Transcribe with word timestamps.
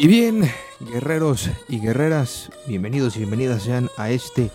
Y 0.00 0.06
bien, 0.06 0.48
guerreros 0.78 1.50
y 1.68 1.80
guerreras, 1.80 2.50
bienvenidos 2.68 3.16
y 3.16 3.18
bienvenidas 3.18 3.64
sean 3.64 3.90
a 3.96 4.10
este 4.10 4.52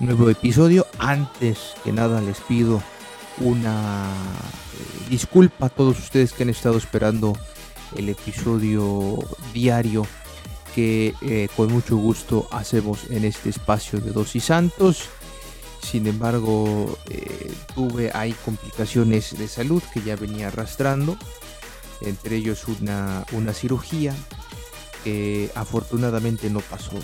nuevo 0.00 0.30
episodio. 0.30 0.86
Antes 0.98 1.74
que 1.84 1.92
nada 1.92 2.22
les 2.22 2.40
pido 2.40 2.82
una 3.40 4.06
eh, 4.08 5.10
disculpa 5.10 5.66
a 5.66 5.68
todos 5.68 5.98
ustedes 5.98 6.32
que 6.32 6.44
han 6.44 6.48
estado 6.48 6.78
esperando 6.78 7.36
el 7.96 8.08
episodio 8.08 9.18
diario 9.52 10.06
que 10.74 11.14
eh, 11.20 11.48
con 11.54 11.70
mucho 11.70 11.98
gusto 11.98 12.48
hacemos 12.50 13.10
en 13.10 13.26
este 13.26 13.50
espacio 13.50 14.00
de 14.00 14.12
Dosis 14.12 14.44
Santos. 14.44 15.10
Sin 15.82 16.06
embargo, 16.06 16.98
eh, 17.10 17.52
tuve 17.74 18.10
ahí 18.14 18.34
complicaciones 18.42 19.36
de 19.36 19.48
salud 19.48 19.82
que 19.92 20.00
ya 20.00 20.16
venía 20.16 20.48
arrastrando, 20.48 21.18
entre 22.00 22.36
ellos 22.36 22.66
una, 22.68 23.26
una 23.32 23.52
cirugía 23.52 24.14
que 25.04 25.50
afortunadamente 25.54 26.50
no 26.50 26.60
pasó 26.60 26.98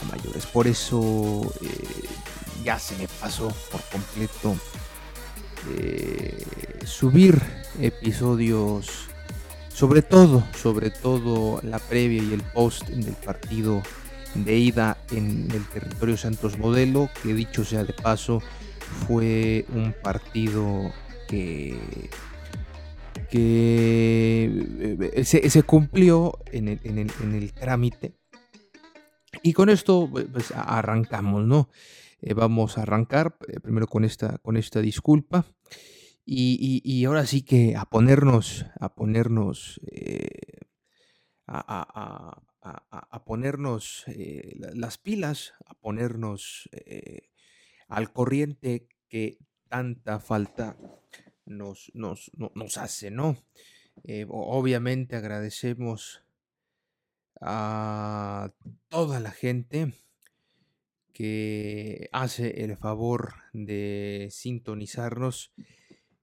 a 0.00 0.04
mayores. 0.04 0.46
Por 0.46 0.66
eso 0.66 1.52
eh, 1.60 2.04
ya 2.64 2.78
se 2.78 2.96
me 2.96 3.08
pasó 3.08 3.48
por 3.70 3.80
completo 3.84 4.56
eh, 5.70 6.44
subir 6.84 7.40
episodios, 7.80 9.08
sobre 9.72 10.02
todo, 10.02 10.44
sobre 10.60 10.90
todo 10.90 11.60
la 11.62 11.78
previa 11.78 12.22
y 12.22 12.32
el 12.32 12.42
post 12.42 12.86
del 12.88 13.14
partido 13.14 13.82
de 14.34 14.56
ida 14.56 14.98
en 15.10 15.48
el 15.52 15.64
territorio 15.68 16.16
Santos 16.16 16.58
Modelo, 16.58 17.08
que 17.22 17.34
dicho 17.34 17.64
sea 17.64 17.84
de 17.84 17.92
paso, 17.92 18.42
fue 19.06 19.64
un 19.72 19.94
partido 20.02 20.92
que 21.28 21.78
que 23.26 25.10
eh, 25.14 25.24
se, 25.24 25.62
cumplió 25.62 26.38
en 26.52 26.68
el, 26.68 27.52
trámite. 27.52 28.16
Y 29.42 29.52
con 29.52 29.68
esto 29.68 30.08
pues, 30.10 30.52
arrancamos, 30.52 31.44
¿no? 31.46 31.68
Eh, 32.20 32.34
vamos 32.34 32.78
a 32.78 32.82
arrancar 32.82 33.36
eh, 33.48 33.60
primero 33.60 33.86
con 33.86 34.04
esta, 34.04 34.38
con 34.38 34.56
esta 34.56 34.80
disculpa. 34.80 35.44
Y, 36.26 37.04
ahora 37.04 37.26
sí 37.26 37.42
que 37.42 37.76
a 37.76 37.84
ponernos, 37.84 38.64
a 38.80 38.94
ponernos, 38.94 39.78
a, 41.46 42.42
ponernos 43.26 44.06
las 44.72 44.96
pilas, 44.96 45.52
a 45.66 45.74
ponernos 45.74 46.70
al 47.88 48.10
corriente 48.10 48.88
que 49.06 49.36
tanta 49.68 50.18
falta 50.18 50.78
nos, 51.46 51.90
nos, 51.94 52.30
nos 52.36 52.78
hace, 52.78 53.10
¿no? 53.10 53.36
Eh, 54.02 54.26
obviamente 54.28 55.16
agradecemos 55.16 56.22
a 57.40 58.52
toda 58.88 59.20
la 59.20 59.30
gente 59.30 59.92
que 61.12 62.08
hace 62.12 62.64
el 62.64 62.76
favor 62.76 63.34
de 63.52 64.28
sintonizarnos, 64.30 65.52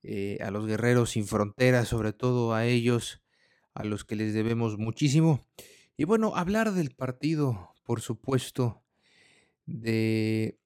eh, 0.03 0.39
a 0.41 0.51
los 0.51 0.65
guerreros 0.65 1.11
sin 1.11 1.27
fronteras, 1.27 1.87
sobre 1.87 2.11
todo 2.11 2.53
a 2.53 2.65
ellos, 2.65 3.21
a 3.73 3.85
los 3.85 4.03
que 4.03 4.15
les 4.15 4.33
debemos 4.33 4.77
muchísimo. 4.77 5.45
Y 5.95 6.03
bueno, 6.03 6.35
hablar 6.35 6.73
del 6.73 6.91
partido, 6.91 7.73
por 7.83 8.01
supuesto, 8.01 8.83
de 9.65 10.59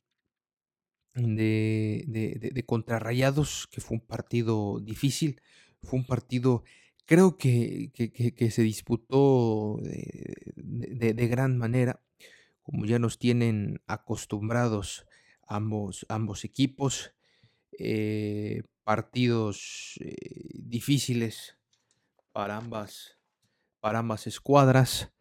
de, 1.15 2.03
de, 2.07 2.51
de, 2.53 2.65
contrarrayados, 2.65 3.67
que 3.71 3.81
fue 3.81 3.97
un 3.97 4.05
partido 4.05 4.79
difícil, 4.81 5.41
fue 5.81 5.99
un 5.99 6.05
partido, 6.05 6.63
creo 7.05 7.37
que, 7.37 7.91
que, 7.93 8.51
se 8.51 8.61
disputó 8.63 9.79
de, 9.81 11.27
gran 11.27 11.57
manera, 11.57 12.01
como 12.61 12.85
ya 12.85 12.99
nos 12.99 13.17
tienen 13.17 13.81
acostumbrados 13.87 15.05
ambos, 15.47 16.05
ambos 16.09 16.43
equipos, 16.43 17.13
eh, 17.77 18.63
partidos 18.83 19.97
eh, 20.01 20.15
difíciles 20.53 21.57
para 22.31 22.57
ambas, 22.57 23.17
para 23.79 23.99
ambas 23.99 24.27
escuadras. 24.27 25.11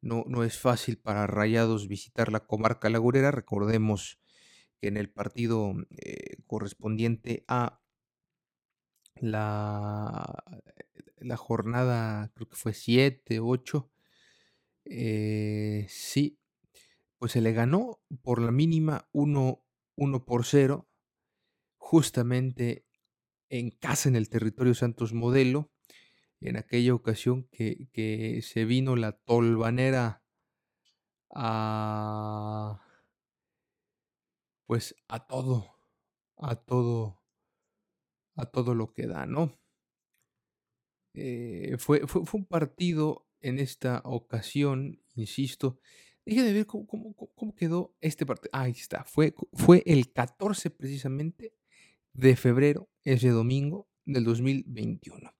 No, 0.00 0.24
no 0.28 0.44
es 0.44 0.58
fácil 0.58 0.98
para 0.98 1.26
Rayados 1.26 1.88
visitar 1.88 2.30
la 2.30 2.40
comarca 2.40 2.90
lagurera, 2.90 3.30
recordemos 3.30 4.18
que 4.18 4.25
en 4.80 4.96
el 4.96 5.10
partido 5.10 5.74
eh, 5.96 6.36
correspondiente 6.46 7.44
a 7.48 7.80
la, 9.14 10.44
la 11.18 11.36
jornada, 11.36 12.30
creo 12.34 12.48
que 12.48 12.56
fue 12.56 12.74
7, 12.74 13.40
8, 13.40 13.90
eh, 14.84 15.86
sí, 15.88 16.38
pues 17.18 17.32
se 17.32 17.40
le 17.40 17.52
ganó 17.52 18.00
por 18.22 18.40
la 18.40 18.52
mínima 18.52 19.08
1, 19.12 19.64
1 19.96 20.24
por 20.24 20.44
0, 20.44 20.88
justamente 21.76 22.86
en 23.48 23.70
casa 23.70 24.08
en 24.08 24.16
el 24.16 24.28
territorio 24.28 24.74
Santos 24.74 25.12
Modelo, 25.12 25.72
en 26.40 26.56
aquella 26.56 26.94
ocasión 26.94 27.48
que, 27.50 27.88
que 27.92 28.42
se 28.42 28.64
vino 28.64 28.96
la 28.96 29.12
tolvanera 29.12 30.22
a 31.34 32.85
pues 34.66 34.94
a 35.08 35.26
todo, 35.26 35.76
a 36.36 36.56
todo, 36.56 37.22
a 38.34 38.46
todo 38.46 38.74
lo 38.74 38.92
que 38.92 39.06
da, 39.06 39.26
¿no? 39.26 39.58
Eh, 41.14 41.76
fue, 41.78 42.06
fue, 42.06 42.22
un 42.32 42.44
partido 42.44 43.26
en 43.40 43.58
esta 43.58 44.02
ocasión, 44.04 45.00
insisto. 45.14 45.78
Déjenme 46.26 46.52
ver 46.52 46.66
cómo, 46.66 47.14
cómo, 47.14 47.54
quedó 47.54 47.96
este 48.00 48.26
partido. 48.26 48.50
Ahí 48.52 48.72
está, 48.72 49.04
fue, 49.04 49.34
fue 49.52 49.82
el 49.86 50.12
14 50.12 50.70
precisamente 50.70 51.54
de 52.12 52.36
febrero, 52.36 52.90
ese 53.04 53.30
domingo 53.30 53.88
del 54.04 54.24
2021. 54.24 55.32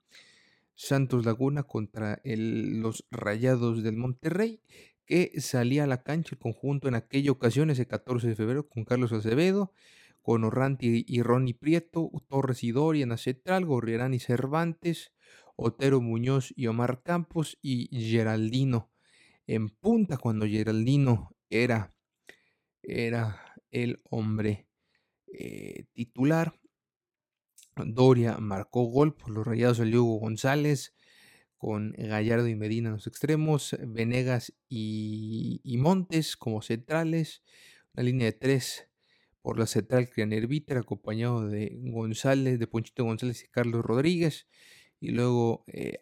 Santos 0.74 1.24
Laguna 1.24 1.64
contra 1.64 2.20
los 2.24 3.06
Rayados 3.10 3.82
del 3.82 3.96
Monterrey 3.96 4.60
que 5.06 5.32
salía 5.40 5.84
a 5.84 5.86
la 5.86 6.02
cancha 6.02 6.30
el 6.32 6.38
conjunto 6.38 6.88
en 6.88 6.94
aquella 6.94 7.30
ocasión, 7.30 7.70
ese 7.70 7.86
14 7.86 8.28
de 8.28 8.34
febrero, 8.34 8.68
con 8.68 8.84
Carlos 8.84 9.12
Acevedo, 9.12 9.72
con 10.20 10.44
Orranti 10.44 11.04
y 11.06 11.22
Ronnie 11.22 11.54
Prieto, 11.54 12.10
Torres 12.28 12.64
y 12.64 12.72
Doria, 12.72 13.06
Nacetral, 13.06 13.64
Gorriarán 13.64 14.12
y 14.12 14.18
Cervantes, 14.18 15.12
Otero 15.54 16.00
Muñoz 16.00 16.52
y 16.56 16.66
Omar 16.66 17.02
Campos 17.02 17.56
y 17.62 17.88
Geraldino 18.10 18.90
en 19.46 19.68
punta 19.68 20.18
cuando 20.18 20.46
Geraldino 20.46 21.36
era, 21.48 21.94
era 22.82 23.54
el 23.70 24.00
hombre 24.10 24.68
eh, 25.26 25.84
titular. 25.92 26.58
Doria 27.76 28.38
marcó 28.38 28.84
gol 28.84 29.14
por 29.14 29.30
los 29.30 29.46
rayados 29.46 29.78
de 29.78 29.98
Hugo 29.98 30.18
González 30.18 30.94
con 31.66 31.94
Gallardo 31.98 32.46
y 32.46 32.54
Medina 32.54 32.90
en 32.90 32.94
los 32.94 33.08
extremos, 33.08 33.76
Venegas 33.80 34.52
y, 34.68 35.76
Montes 35.80 36.36
como 36.36 36.62
centrales, 36.62 37.42
una 37.92 38.04
línea 38.04 38.26
de 38.26 38.34
tres 38.34 38.88
por 39.42 39.58
la 39.58 39.66
central 39.66 40.08
Crianerviter, 40.08 40.78
acompañado 40.78 41.48
de 41.48 41.76
González, 41.82 42.60
de 42.60 42.68
Ponchito 42.68 43.02
González 43.02 43.42
y 43.42 43.48
Carlos 43.48 43.84
Rodríguez. 43.84 44.46
Y 45.00 45.08
luego 45.08 45.64
eh, 45.66 45.98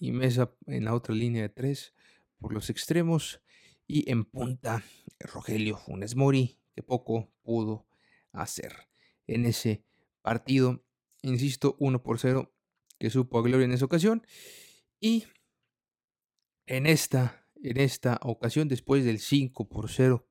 y 0.00 0.10
Mesa 0.10 0.52
en 0.66 0.86
la 0.86 0.94
otra 0.94 1.14
línea 1.14 1.42
de 1.42 1.48
tres 1.48 1.94
por 2.40 2.52
los 2.52 2.68
extremos. 2.68 3.40
Y 3.86 4.10
en 4.10 4.24
punta, 4.24 4.82
Rogelio 5.20 5.76
Funes 5.76 6.16
Mori, 6.16 6.58
que 6.74 6.82
poco 6.82 7.30
pudo 7.44 7.86
hacer 8.32 8.72
en 9.28 9.46
ese 9.46 9.84
partido. 10.22 10.84
Insisto, 11.22 11.76
1 11.78 12.02
por 12.02 12.18
0 12.18 12.52
que 12.98 13.10
supo 13.10 13.38
a 13.38 13.42
Gloria 13.42 13.64
en 13.64 13.72
esa 13.72 13.84
ocasión. 13.84 14.26
Y 15.04 15.24
en 16.66 16.86
esta, 16.86 17.44
en 17.60 17.80
esta 17.80 18.20
ocasión, 18.22 18.68
después 18.68 19.04
del 19.04 19.18
5 19.18 19.68
por 19.68 19.90
0 19.90 20.28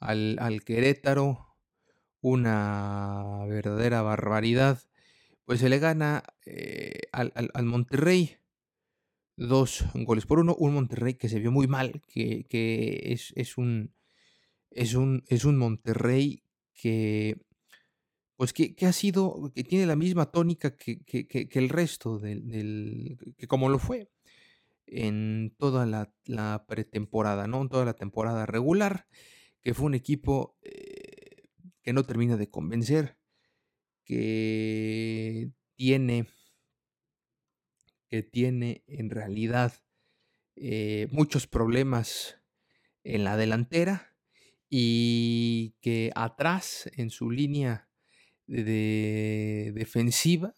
al, 0.00 0.38
al 0.40 0.64
Querétaro, 0.64 1.54
una 2.22 3.44
verdadera 3.46 4.00
barbaridad, 4.00 4.80
pues 5.44 5.60
se 5.60 5.68
le 5.68 5.78
gana 5.78 6.24
eh, 6.46 7.00
al, 7.12 7.34
al, 7.34 7.64
Monterrey 7.66 8.38
dos 9.36 9.84
goles 9.92 10.24
por 10.24 10.38
uno, 10.38 10.54
un 10.54 10.72
Monterrey 10.72 11.12
que 11.12 11.28
se 11.28 11.38
vio 11.38 11.52
muy 11.52 11.66
mal, 11.66 12.00
que, 12.08 12.46
que 12.48 13.12
es, 13.12 13.34
es, 13.36 13.58
un, 13.58 13.92
es, 14.70 14.94
un, 14.94 15.22
es 15.28 15.44
un 15.44 15.58
Monterrey 15.58 16.44
que 16.72 17.36
pues 18.38 18.52
que, 18.52 18.86
ha 18.86 18.92
sido, 18.92 19.50
que 19.52 19.64
tiene 19.64 19.84
la 19.84 19.96
misma 19.96 20.30
tónica 20.30 20.76
que, 20.76 21.00
que, 21.04 21.48
el 21.50 21.68
resto 21.68 22.20
del, 22.20 22.46
del, 22.46 23.34
que 23.36 23.48
como 23.48 23.68
lo 23.68 23.80
fue 23.80 24.12
en 24.86 25.56
toda 25.58 25.86
la, 25.86 26.14
la, 26.24 26.64
pretemporada, 26.68 27.48
¿no? 27.48 27.62
En 27.62 27.68
toda 27.68 27.84
la 27.84 27.94
temporada 27.94 28.46
regular, 28.46 29.08
que 29.60 29.74
fue 29.74 29.86
un 29.86 29.94
equipo 29.94 30.56
eh, 30.62 31.48
que 31.82 31.92
no 31.92 32.04
termina 32.04 32.36
de 32.36 32.48
convencer, 32.48 33.18
que 34.04 35.50
tiene, 35.74 36.28
que 38.06 38.22
tiene 38.22 38.84
en 38.86 39.10
realidad 39.10 39.72
eh, 40.54 41.08
muchos 41.10 41.48
problemas 41.48 42.40
en 43.02 43.24
la 43.24 43.36
delantera 43.36 44.14
y 44.70 45.74
que 45.80 46.12
atrás 46.14 46.88
en 46.94 47.10
su 47.10 47.32
línea 47.32 47.87
de 48.48 49.72
defensiva, 49.74 50.54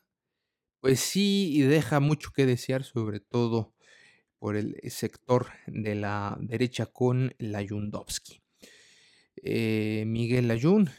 pues 0.81 1.01
sí 1.01 1.61
deja 1.63 2.01
mucho 2.01 2.31
que 2.33 2.47
desear, 2.47 2.85
sobre 2.85 3.21
todo 3.21 3.75
por 4.39 4.57
el 4.57 4.81
sector 4.91 5.49
de 5.67 5.95
la 5.95 6.39
derecha 6.41 6.87
con 6.87 7.35
Layundowski. 7.39 8.43
Eh, 9.37 10.05
Miguel 10.07 10.49
Layun, 10.49 10.91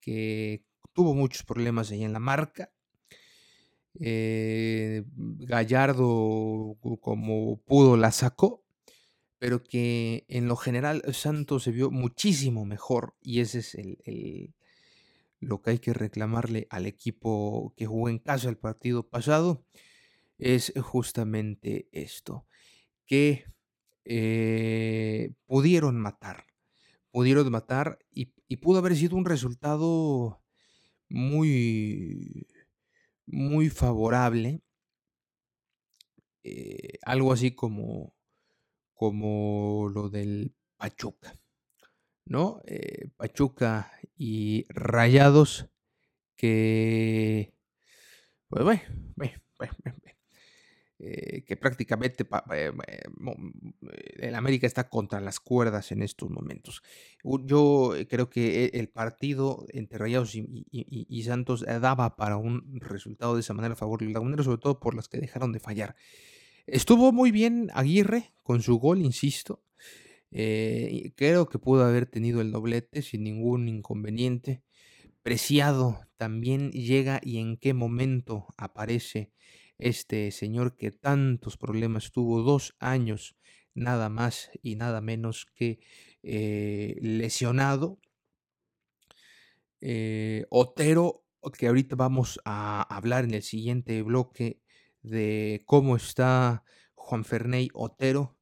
que 0.00 0.64
tuvo 0.92 1.14
muchos 1.14 1.44
problemas 1.44 1.90
ahí 1.90 2.02
en 2.02 2.12
la 2.12 2.18
marca. 2.18 2.72
Eh, 4.00 5.04
Gallardo, 5.06 6.76
como 7.00 7.60
pudo, 7.62 7.96
la 7.96 8.12
sacó, 8.12 8.64
pero 9.38 9.62
que 9.62 10.24
en 10.28 10.48
lo 10.48 10.56
general 10.56 11.02
Santos 11.12 11.64
se 11.64 11.72
vio 11.72 11.90
muchísimo 11.90 12.64
mejor 12.64 13.14
y 13.20 13.40
ese 13.40 13.60
es 13.60 13.74
el, 13.74 14.54
lo 15.40 15.62
que 15.62 15.70
hay 15.70 15.78
que 15.78 15.94
reclamarle 15.94 16.66
al 16.70 16.86
equipo 16.86 17.74
que 17.76 17.86
jugó 17.86 18.08
en 18.08 18.18
casa 18.18 18.48
el 18.48 18.58
partido 18.58 19.08
pasado 19.08 19.64
es 20.38 20.72
justamente 20.82 21.88
esto, 21.92 22.46
que 23.06 23.44
eh, 24.04 25.32
pudieron 25.46 26.00
matar, 26.00 26.46
pudieron 27.10 27.50
matar 27.50 27.98
y, 28.10 28.32
pudo 28.56 28.78
haber 28.78 28.96
sido 28.96 29.16
un 29.16 29.24
resultado 29.24 30.42
muy, 31.08 32.46
muy 33.26 33.70
favorable, 33.70 34.62
eh, 36.42 36.98
algo 37.02 37.32
así 37.32 37.52
como, 37.52 38.14
como 38.94 39.88
lo 39.88 40.08
del 40.08 40.54
Pachuca. 40.76 41.38
¿no? 42.30 42.60
Eh, 42.64 43.08
Pachuca 43.16 43.90
y 44.22 44.66
Rayados 44.68 45.70
que, 46.36 47.54
pues 48.48 48.62
bueno, 48.64 48.82
eh, 50.98 51.42
que 51.46 51.56
prácticamente 51.56 52.26
eh, 52.52 52.70
el 54.18 54.34
América 54.34 54.66
está 54.66 54.90
contra 54.90 55.22
las 55.22 55.40
cuerdas 55.40 55.90
en 55.90 56.02
estos 56.02 56.28
momentos. 56.28 56.82
Yo 57.24 57.94
creo 58.10 58.28
que 58.28 58.66
e, 58.66 58.78
el 58.78 58.90
partido 58.90 59.64
entre 59.70 59.96
Rayados 59.96 60.34
y, 60.34 61.22
Santos 61.22 61.64
daba 61.64 62.16
para 62.16 62.36
un 62.36 62.78
resultado 62.78 63.36
de 63.36 63.40
esa 63.40 63.54
manera 63.54 63.72
a 63.72 63.78
favor 63.78 64.00
de 64.00 64.10
Lagunero, 64.10 64.44
sobre 64.44 64.58
todo 64.58 64.80
por 64.80 64.94
las 64.94 65.08
que 65.08 65.16
dejaron 65.16 65.52
de 65.52 65.60
fallar. 65.60 65.96
Estuvo 66.66 67.10
muy 67.10 67.30
bien 67.30 67.70
Aguirre 67.72 68.34
con 68.42 68.60
su 68.60 68.78
gol, 68.78 68.98
insisto. 68.98 69.62
Eh, 70.32 71.12
creo 71.16 71.48
que 71.48 71.58
pudo 71.58 71.84
haber 71.84 72.06
tenido 72.06 72.40
el 72.40 72.52
doblete 72.52 73.02
sin 73.02 73.24
ningún 73.24 73.68
inconveniente. 73.68 74.62
Preciado 75.22 76.00
también 76.16 76.70
llega 76.72 77.20
y 77.22 77.38
en 77.38 77.56
qué 77.56 77.74
momento 77.74 78.46
aparece 78.56 79.32
este 79.78 80.30
señor 80.30 80.76
que 80.76 80.90
tantos 80.92 81.56
problemas 81.56 82.12
tuvo, 82.12 82.42
dos 82.42 82.76
años 82.78 83.36
nada 83.74 84.08
más 84.08 84.50
y 84.62 84.76
nada 84.76 85.00
menos 85.00 85.46
que 85.54 85.80
eh, 86.22 86.96
lesionado. 87.00 87.98
Eh, 89.80 90.44
Otero, 90.50 91.24
que 91.56 91.66
ahorita 91.68 91.96
vamos 91.96 92.40
a 92.44 92.82
hablar 92.94 93.24
en 93.24 93.34
el 93.34 93.42
siguiente 93.42 94.02
bloque 94.02 94.60
de 95.02 95.62
cómo 95.66 95.96
está 95.96 96.64
Juan 96.94 97.24
Ferney 97.24 97.68
Otero, 97.72 98.36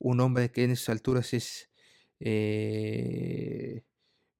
un 0.00 0.20
hombre 0.20 0.50
que 0.50 0.64
en 0.64 0.72
esas 0.72 0.88
alturas 0.88 1.34
es, 1.34 1.70
eh, 2.18 3.84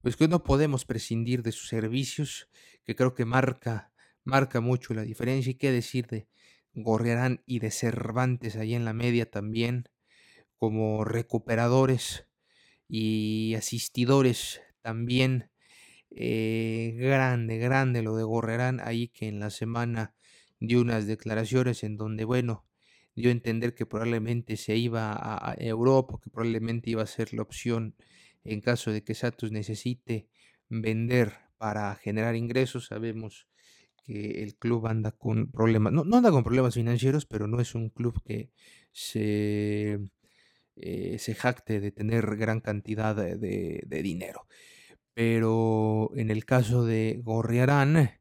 pues 0.01 0.17
que 0.17 0.27
no 0.27 0.43
podemos 0.43 0.85
prescindir 0.85 1.43
de 1.43 1.51
sus 1.51 1.69
servicios, 1.69 2.49
que 2.83 2.95
creo 2.95 3.13
que 3.13 3.25
marca, 3.25 3.93
marca 4.23 4.59
mucho 4.59 4.93
la 4.93 5.03
diferencia. 5.03 5.51
Y 5.51 5.55
qué 5.55 5.71
decir 5.71 6.07
de 6.07 6.27
Gorriarán 6.73 7.43
y 7.45 7.59
de 7.59 7.71
Cervantes 7.71 8.55
ahí 8.55 8.73
en 8.73 8.85
la 8.85 8.93
media 8.93 9.29
también, 9.29 9.85
como 10.57 11.05
recuperadores 11.05 12.25
y 12.87 13.53
asistidores 13.55 14.61
también. 14.81 15.51
Eh, 16.09 16.95
grande, 16.97 17.57
grande 17.57 18.01
lo 18.01 18.17
de 18.17 18.23
Gorriarán 18.23 18.81
ahí 18.81 19.07
que 19.09 19.27
en 19.29 19.39
la 19.39 19.49
semana 19.49 20.13
dio 20.59 20.81
unas 20.81 21.07
declaraciones 21.07 21.83
en 21.83 21.95
donde, 21.97 22.25
bueno, 22.25 22.65
dio 23.15 23.31
entender 23.31 23.75
que 23.75 23.85
probablemente 23.85 24.57
se 24.57 24.75
iba 24.75 25.13
a 25.13 25.55
Europa, 25.57 26.19
que 26.23 26.29
probablemente 26.29 26.89
iba 26.89 27.03
a 27.03 27.07
ser 27.07 27.33
la 27.33 27.41
opción 27.41 27.95
en 28.43 28.61
caso 28.61 28.91
de 28.91 29.03
que 29.03 29.15
Santos 29.15 29.51
necesite 29.51 30.27
vender 30.69 31.33
para 31.57 31.95
generar 31.95 32.35
ingresos. 32.35 32.87
Sabemos 32.87 33.47
que 34.03 34.43
el 34.43 34.55
club 34.55 34.87
anda 34.87 35.11
con 35.11 35.51
problemas, 35.51 35.93
no, 35.93 36.01
anda 36.01 36.31
con 36.31 36.43
problemas 36.43 36.73
financieros, 36.75 37.25
pero 37.25 37.47
no 37.47 37.59
es 37.59 37.75
un 37.75 37.89
club 37.89 38.21
que 38.23 38.51
se, 38.91 39.99
eh, 40.75 41.17
se 41.19 41.35
jacte 41.35 41.79
de 41.79 41.91
tener 41.91 42.35
gran 42.37 42.61
cantidad 42.61 43.15
de, 43.15 43.81
de 43.85 44.01
dinero. 44.01 44.47
Pero 45.13 46.11
en 46.15 46.31
el 46.31 46.45
caso 46.45 46.85
de 46.85 47.19
Gorriarán, 47.21 48.11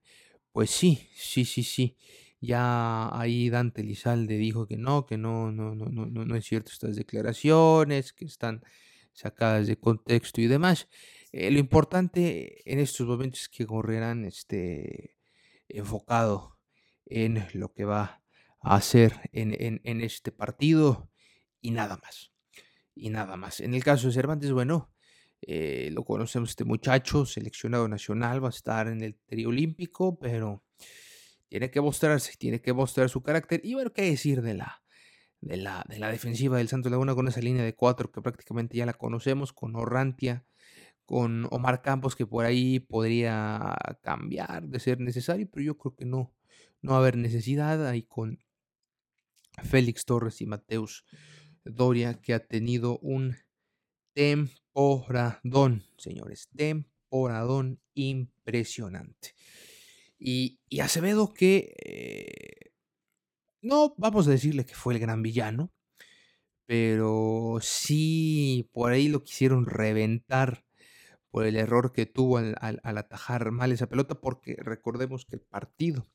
pues 0.53 0.71
sí, 0.71 1.09
sí, 1.15 1.45
sí, 1.45 1.63
sí. 1.63 1.97
Ya 2.41 3.11
ahí 3.19 3.51
Dante 3.51 3.83
Lizalde 3.83 4.37
dijo 4.39 4.67
que 4.67 4.79
no, 4.79 5.05
que 5.07 5.19
no, 5.19 5.53
no, 5.53 5.75
no, 5.75 5.87
no, 5.87 6.07
no 6.07 6.37
es 6.37 6.45
cierto 6.47 6.71
estas 6.73 6.97
declaraciones, 6.97 8.15
que 8.15 8.25
están 8.25 8.63
sacadas 9.13 9.67
de 9.67 9.79
contexto 9.79 10.41
y 10.41 10.47
demás. 10.47 10.89
Eh, 11.33 11.51
lo 11.51 11.59
importante 11.59 12.63
en 12.71 12.79
estos 12.79 13.07
momentos 13.07 13.43
es 13.43 13.49
que 13.49 13.65
Gorrerán 13.65 14.25
esté 14.25 15.17
enfocado 15.69 16.59
en 17.07 17.47
lo 17.55 17.73
que 17.73 17.85
va 17.85 18.23
a 18.61 18.77
hacer 18.77 19.29
en, 19.33 19.81
en, 19.85 20.01
este 20.01 20.33
partido 20.33 21.11
y 21.61 21.71
nada 21.71 21.99
más. 22.03 22.33
Y 22.95 23.11
nada 23.11 23.37
más. 23.37 23.61
En 23.61 23.75
el 23.75 23.85
caso 23.85 24.09
de 24.09 24.15
Cervantes, 24.15 24.51
bueno, 24.53 24.93
eh, 25.43 25.91
lo 25.93 26.05
conocemos 26.05 26.51
este 26.51 26.65
muchacho, 26.65 27.27
seleccionado 27.27 27.89
nacional, 27.89 28.43
va 28.43 28.49
a 28.49 28.51
estar 28.51 28.89
en 28.89 29.03
el 29.03 29.17
trío 29.27 29.49
olímpico, 29.49 30.19
pero 30.19 30.65
tiene 31.51 31.71
que 31.71 31.81
mostrarse, 31.81 32.33
tiene 32.39 32.63
que 32.63 32.73
mostrar 32.73 33.11
su 33.11 33.23
carácter. 33.23 33.61
Y 33.65 33.75
bueno, 33.75 33.93
qué 33.93 34.03
decir 34.03 34.41
de 34.41 34.55
la, 34.55 34.83
de 35.41 35.57
la, 35.57 35.85
de 35.89 35.99
la 35.99 36.09
defensiva 36.09 36.57
del 36.57 36.69
Santos 36.69 36.93
Laguna 36.93 37.15
con 37.15 37.27
esa 37.27 37.41
línea 37.41 37.65
de 37.65 37.75
cuatro 37.75 38.13
que 38.13 38.23
prácticamente 38.23 38.79
ya 38.79 38.87
la 38.87 38.95
conocemos, 38.95 39.53
con 39.53 39.75
Orrantia, 39.75 40.47
con 41.05 41.49
Omar 41.51 41.83
Campos, 41.83 42.15
que 42.15 42.25
por 42.25 42.45
ahí 42.45 42.79
podría 42.79 43.77
cambiar 44.01 44.69
de 44.69 44.79
ser 44.79 45.01
necesario, 45.01 45.51
pero 45.53 45.65
yo 45.65 45.77
creo 45.77 45.97
que 45.97 46.05
no, 46.05 46.33
no 46.83 46.93
va 46.93 46.99
a 46.99 47.01
haber 47.01 47.17
necesidad. 47.17 47.85
Ahí 47.85 48.05
con 48.05 48.39
Félix 49.65 50.05
Torres 50.05 50.41
y 50.41 50.47
Mateus 50.47 51.05
Doria, 51.65 52.21
que 52.21 52.33
ha 52.33 52.47
tenido 52.47 53.01
un 53.01 53.37
temporadón, 54.15 55.83
señores, 55.97 56.49
temporadón 56.55 57.81
impresionante. 57.95 59.35
Y, 60.21 60.61
Acevedo 60.81 61.33
que, 61.33 61.75
eh, 61.83 62.73
no 63.63 63.95
vamos 63.97 64.29
a 64.29 64.31
decirle 64.31 64.67
que 64.67 64.75
fue 64.75 64.95
el 64.95 65.01
gran 65.01 65.23
villano, 65.23 65.73
pero 66.67 67.59
sí 67.63 68.69
por 68.73 68.93
ahí 68.93 69.09
lo 69.09 69.25
quisieron 69.25 69.67
reventar 69.67 70.65
por 71.31 71.47
el 71.47 71.57
error 71.57 71.93
que 71.93 72.07
tuvo 72.07 72.39
al, 72.39 72.81
atajar 72.83 73.51
mal 73.51 73.73
esa 73.73 73.89
pelota, 73.89 74.21
porque 74.21 74.57
recordemos 74.59 75.25
que 75.25 75.37
el 75.37 75.43
partido 75.43 76.07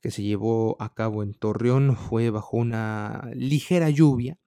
que 0.00 0.10
se 0.10 0.22
llevó 0.22 0.76
a 0.80 0.94
cabo 0.94 1.22
en 1.22 1.32
Torreón 1.32 1.96
fue 1.96 2.30
bajo 2.30 2.58
una 2.58 3.30
ligera 3.34 3.88
lluvia, 3.88 4.38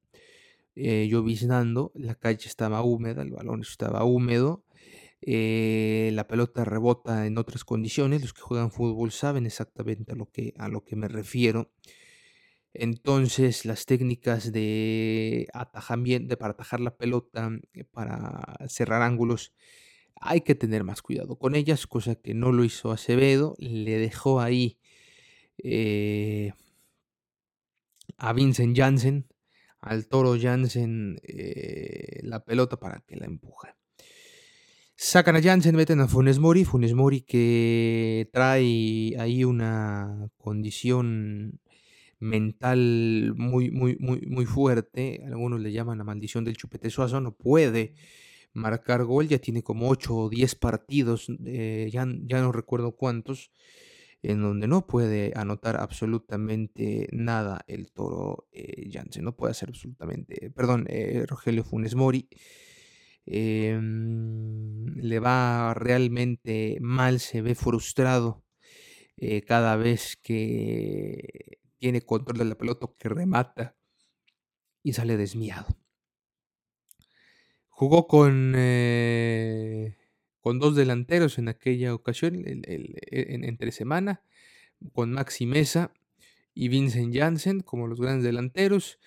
eh, 0.76 1.08
lloviznando, 1.10 1.92
la 1.96 2.14
calle 2.14 2.46
estaba 2.46 2.84
húmeda, 2.84 3.24
el 3.24 3.32
balón 3.32 3.62
estaba 3.62 4.04
húmedo, 4.04 4.64
eh, 5.22 6.12
la 6.14 6.28
pelota 6.28 6.64
rebota 6.64 7.26
en 7.26 7.38
otras 7.38 7.64
condiciones, 7.66 8.22
los 8.22 8.34
que 8.34 8.42
juegan 8.42 8.72
fútbol 8.72 9.12
saben 9.12 9.46
exactamente 9.46 10.12
a 10.14 10.16
lo 10.16 10.30
que, 10.32 10.54
a 10.58 10.68
lo 10.70 10.84
que 10.84 10.96
me 10.96 11.08
refiero. 11.08 11.72
Entonces, 12.74 13.66
las 13.66 13.86
técnicas 13.86 14.52
de 14.52 15.48
atajamiento, 15.54 16.38
para 16.38 16.52
atajar 16.54 16.80
la 16.80 16.96
pelota, 16.98 17.50
eh, 17.74 17.84
para 17.86 18.58
cerrar 18.68 19.02
ángulos, 19.02 19.54
hay 20.22 20.42
que 20.42 20.56
tener 20.56 20.84
más 20.84 21.02
cuidado 21.02 21.38
con 21.40 21.56
ellas, 21.56 21.88
cosa 21.88 22.16
que 22.16 22.34
no 22.34 22.52
lo 22.52 22.64
hizo 22.64 22.92
Acevedo, 22.92 23.56
le 23.60 23.98
dejó 24.00 24.42
ahí 24.42 24.80
eh, 25.64 26.54
a 28.18 28.34
Vincent 28.34 28.78
Janssen, 28.78 29.28
al 29.80 30.08
toro 30.08 30.38
Janssen, 30.40 31.20
la 32.24 32.44
pelota 32.46 32.80
para 32.80 33.02
que 33.02 33.16
la 33.16 33.26
empuje. 33.26 33.77
Sacan 35.00 35.36
a 35.36 35.42
Jansen, 35.44 35.76
meten 35.76 36.00
a 36.00 36.08
Funes 36.08 36.40
Mori. 36.40 36.66
Funes 36.66 36.96
Mori 36.96 37.22
que 37.22 38.28
trae 38.34 39.14
ahí 39.20 39.44
una 39.44 40.32
condición 40.40 41.60
mental 42.18 43.34
muy, 43.38 43.70
muy, 43.70 43.96
muy, 44.00 44.22
muy 44.22 44.46
fuerte. 44.48 45.22
Algunos 45.28 45.60
le 45.62 45.72
llaman 45.72 46.00
la 46.00 46.04
maldición 46.04 46.44
del 46.44 46.58
chupete 46.58 46.90
suazo. 46.90 47.22
No 47.22 47.36
puede 47.36 47.94
marcar 48.54 49.04
gol. 49.06 49.28
Ya 49.28 49.38
tiene 49.38 49.62
como 49.62 49.88
8 49.88 50.16
o 50.16 50.30
10 50.30 50.56
partidos, 50.56 51.28
eh, 51.46 51.90
ya, 51.94 52.08
ya, 52.24 52.42
no 52.42 52.52
recuerdo 52.52 52.94
cuántos, 52.96 53.52
en 54.24 54.42
donde 54.42 54.68
no 54.68 54.88
puede 54.88 55.32
anotar 55.36 55.78
absolutamente 55.80 57.08
nada 57.12 57.62
el 57.68 57.92
toro 57.92 58.48
eh. 58.52 58.90
No 59.22 59.36
puede 59.36 59.52
hacer 59.52 59.70
absolutamente, 59.70 60.50
perdón, 60.50 60.88
eh, 60.90 61.24
Rogelio 61.28 61.64
Funes 61.64 61.94
Mori. 61.94 62.28
Em, 63.30 64.96
le 64.96 65.20
va 65.20 65.74
realmente 65.74 66.78
mal, 66.80 67.20
se 67.20 67.42
ve 67.42 67.56
frustrado 67.56 68.46
eh, 69.18 69.42
cada 69.42 69.76
vez 69.76 70.16
que 70.16 71.60
tiene 71.78 72.02
control 72.02 72.38
de 72.38 72.46
la 72.46 72.56
pelota, 72.56 72.88
que 72.98 73.10
remata 73.10 73.76
y 74.82 74.94
sale 74.94 75.18
desmiado. 75.18 75.68
Jugó 77.68 78.08
con, 78.08 78.54
eh, 78.56 79.98
con 80.40 80.60
dos 80.60 80.76
delanteros 80.76 81.38
en 81.38 81.50
aquella 81.50 81.94
ocasión, 81.94 82.44
entre 82.46 83.72
semana, 83.74 84.24
con 84.94 85.12
Maxi 85.12 85.46
Mesa 85.46 85.92
y 86.54 86.70
Vincent 86.70 87.14
Janssen 87.14 87.60
como 87.60 87.88
los 87.88 88.00
grandes 88.00 88.24
delanteros, 88.24 89.00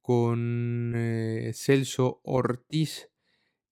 con 0.00 0.92
eh, 0.96 1.52
Celso 1.54 2.20
Ortiz 2.24 3.10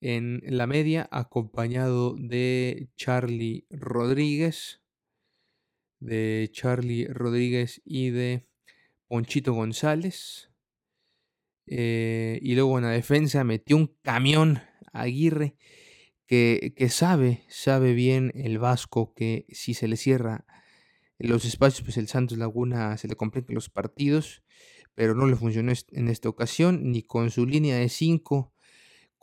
en 0.00 0.40
la 0.44 0.66
media, 0.66 1.08
acompañado 1.10 2.14
de 2.18 2.88
Charlie 2.96 3.66
Rodríguez, 3.70 4.80
de 6.00 6.48
Charlie 6.52 7.06
Rodríguez 7.06 7.82
y 7.84 8.10
de 8.10 8.46
Ponchito 9.08 9.52
González. 9.52 10.50
Eh, 11.66 12.38
y 12.42 12.54
luego 12.54 12.78
en 12.78 12.84
la 12.84 12.90
defensa 12.90 13.44
metió 13.44 13.76
un 13.76 13.94
camión 14.02 14.62
Aguirre 14.92 15.56
que, 16.26 16.72
que, 16.76 16.88
sabe, 16.88 17.44
sabe 17.48 17.92
bien 17.92 18.32
el 18.34 18.58
Vasco 18.58 19.12
que 19.14 19.46
si 19.50 19.74
se 19.74 19.86
le 19.86 19.96
cierra 19.96 20.46
los 21.18 21.44
espacios, 21.44 21.82
pues 21.84 21.96
el 21.96 22.08
Santos 22.08 22.38
Laguna 22.38 22.96
se 22.96 23.08
le 23.08 23.16
complican 23.16 23.54
los 23.54 23.68
partidos, 23.68 24.42
pero 24.94 25.14
no 25.14 25.26
le 25.26 25.36
funcionó 25.36 25.72
en 25.92 26.08
esta 26.08 26.28
ocasión, 26.28 26.90
ni 26.90 27.02
con 27.02 27.30
su 27.30 27.44
línea 27.44 27.76
de 27.76 27.88
5 27.88 28.52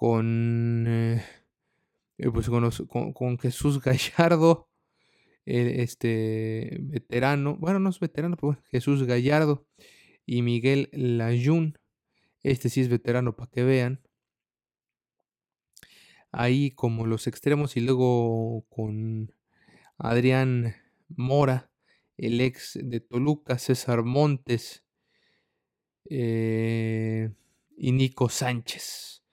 con, 0.05 0.85
eh, 0.88 1.25
eh, 2.19 2.29
pues 2.29 2.47
con, 2.47 3.39
Jesús 3.39 3.81
Gallardo, 3.81 4.69
este 5.45 6.77
veterano, 6.79 7.55
bueno, 7.57 7.79
no 7.79 7.89
es 7.89 8.00
veterano, 8.00 8.38
pero 8.38 8.55
Jesús 8.69 9.01
Gallardo 9.07 9.65
y 10.24 10.43
Miguel 10.43 10.89
Layún, 10.91 11.79
este 12.43 12.69
sí 12.69 12.81
es 12.81 12.88
veterano 12.88 13.35
para 13.35 13.50
que 13.50 13.63
vean. 13.63 14.07
Ahí 16.31 16.69
como 16.69 17.07
los 17.07 17.25
extremos 17.25 17.75
y 17.75 17.81
luego 17.81 18.63
con 18.69 19.33
Adrián 19.97 20.75
Mora, 21.07 21.71
el 22.15 22.41
ex 22.41 22.77
de 22.79 23.00
Toluca, 23.00 23.57
César 23.57 24.03
Montes 24.03 24.83
eh, 26.12 27.31
y 27.75 27.91
Nico 27.91 28.29
Sánchez 28.29 29.25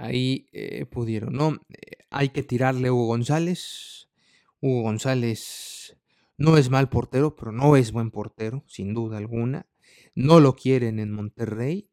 ahí 0.00 0.48
eh, 0.52 0.86
pudieron, 0.86 1.34
¿no? 1.34 1.60
Eh, 1.68 2.04
hay 2.10 2.30
que 2.30 2.42
tirarle 2.42 2.88
a 2.88 2.92
Hugo 2.92 3.06
González. 3.06 4.08
Hugo 4.60 4.82
González 4.82 5.96
no 6.36 6.56
es 6.56 6.70
mal 6.70 6.88
portero, 6.88 7.36
pero 7.36 7.52
no 7.52 7.76
es 7.76 7.92
buen 7.92 8.10
portero, 8.10 8.64
sin 8.66 8.94
duda 8.94 9.18
alguna. 9.18 9.66
No 10.14 10.40
lo 10.40 10.56
quieren 10.56 10.98
en 10.98 11.12
Monterrey. 11.12 11.90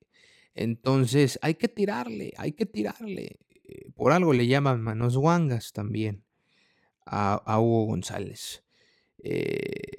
Entonces 0.55 1.37
hay 1.41 1.55
que 1.55 1.67
tirarle, 1.67 2.33
hay 2.37 2.53
que 2.53 2.65
tirarle. 2.65 3.39
Eh, 3.65 3.91
por 3.95 4.11
algo 4.11 4.33
le 4.33 4.47
llaman 4.47 4.81
manos 4.81 5.17
guangas 5.17 5.73
también 5.73 6.23
a, 7.05 7.59
Hugo 7.59 7.85
González. 7.85 8.63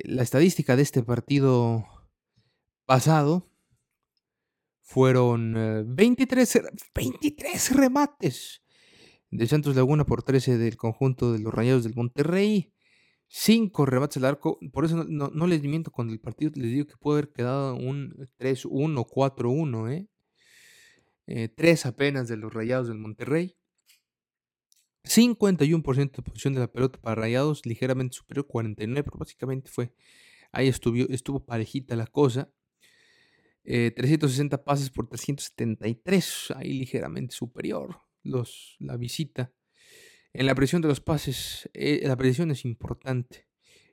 la 0.05 0.23
estadística 0.23 0.77
de 0.77 0.83
este 0.83 1.03
partido 1.03 1.85
pasado 2.87 3.49
fueron 4.89 5.53
23, 5.87 6.63
23 6.95 7.77
remates 7.77 8.63
de 9.31 9.47
Santos 9.47 9.77
Laguna 9.77 10.07
por 10.07 10.23
13 10.23 10.57
del 10.57 10.79
conjunto 10.79 11.31
de 11.31 11.41
los 11.41 11.53
Rayados 11.53 11.85
del 11.85 11.95
Monterrey. 11.95 12.73
5 13.27 13.85
remates 13.85 14.17
al 14.17 14.25
arco. 14.25 14.59
Por 14.73 14.87
eso 14.87 15.05
no, 15.05 15.47
les 15.47 15.63
miento 15.63 15.91
con 15.91 16.09
el 16.09 16.19
partido. 16.19 16.53
Les 16.55 16.73
digo 16.73 16.87
que 16.87 16.97
puede 16.97 17.19
haber 17.19 17.33
quedado 17.33 17.75
un 17.75 18.15
3-1, 18.39 19.07
4-1. 19.07 19.93
¿eh? 19.93 20.09
Eh, 21.27 21.49
3 21.55 21.85
apenas 21.85 22.27
de 22.27 22.39
los 22.39 22.51
Rayados 22.51 22.89
del 22.89 22.97
Monterrey. 22.97 23.59
51% 25.05 26.17
de 26.17 26.23
posición 26.23 26.55
de 26.55 26.61
la 26.61 26.73
pelota 26.73 26.99
para 26.99 27.15
Rayados, 27.15 27.67
ligeramente 27.67 28.17
superior, 28.17 28.47
49, 28.47 29.05
pero 29.05 29.19
básicamente 29.19 29.71
fue, 29.71 29.93
ahí 30.51 30.69
estuvo, 30.69 30.97
estuvo 31.11 31.45
parejita 31.45 31.95
la 31.95 32.07
cosa. 32.07 32.51
360 33.69 34.57
eh, 34.57 34.59
pases 34.59 34.89
por 34.91 35.09
373, 35.09 36.55
ahí 36.57 36.73
ligeramente 36.73 37.35
superior 37.35 38.01
los, 38.23 38.77
la 38.79 38.97
visita. 38.97 39.53
En 40.33 40.47
la 40.47 40.55
presión 40.55 40.81
de 40.81 40.89
los 40.89 41.01
pases, 41.01 41.69
eh, 41.75 42.01
la 42.05 42.17
presión 42.17 42.51
es 42.51 42.65
importante. 42.65 43.47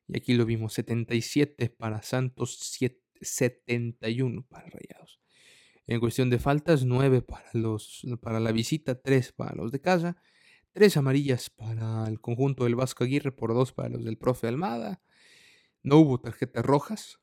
Y 0.08 0.17
aquí 0.17 0.34
lo 0.34 0.46
vimos, 0.46 0.74
77 0.74 1.70
para 1.70 2.01
Santos, 2.03 2.77
71 3.22 4.46
para 4.48 4.70
Rayados. 4.70 5.20
En 5.88 6.00
cuestión 6.00 6.29
de 6.29 6.39
faltas, 6.39 6.86
9 6.86 7.22
para, 7.22 7.50
los, 7.53 8.05
para 8.22 8.39
la 8.39 8.51
visita, 8.51 9.01
3 9.01 9.34
para 9.34 9.55
los 9.55 9.72
de 9.72 9.82
casa, 9.82 10.17
3 10.74 10.98
amarillas 10.98 11.50
para 11.50 12.08
el 12.08 12.22
conjunto 12.22 12.63
del 12.63 12.75
Vasco 12.75 13.03
Aguirre, 13.03 13.32
por 13.32 13.53
2 13.53 13.74
para 13.74 13.89
los 13.89 14.05
del 14.05 14.17
profe 14.17 14.48
Almada. 14.48 15.01
No 15.84 15.98
hubo 15.98 16.20
tarjetas 16.20 16.65
rojas, 16.65 17.20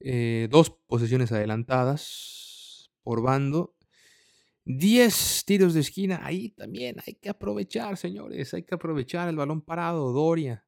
eh, 0.00 0.48
dos 0.50 0.70
posesiones 0.70 1.32
adelantadas 1.32 2.90
por 3.02 3.22
bando. 3.22 3.76
10 4.64 5.44
tiros 5.46 5.74
de 5.74 5.80
esquina. 5.80 6.20
Ahí 6.22 6.50
también 6.50 6.96
hay 7.06 7.14
que 7.14 7.28
aprovechar, 7.28 7.96
señores. 7.96 8.54
Hay 8.54 8.62
que 8.62 8.74
aprovechar 8.74 9.28
el 9.28 9.36
balón 9.36 9.62
parado. 9.62 10.12
Doria, 10.12 10.64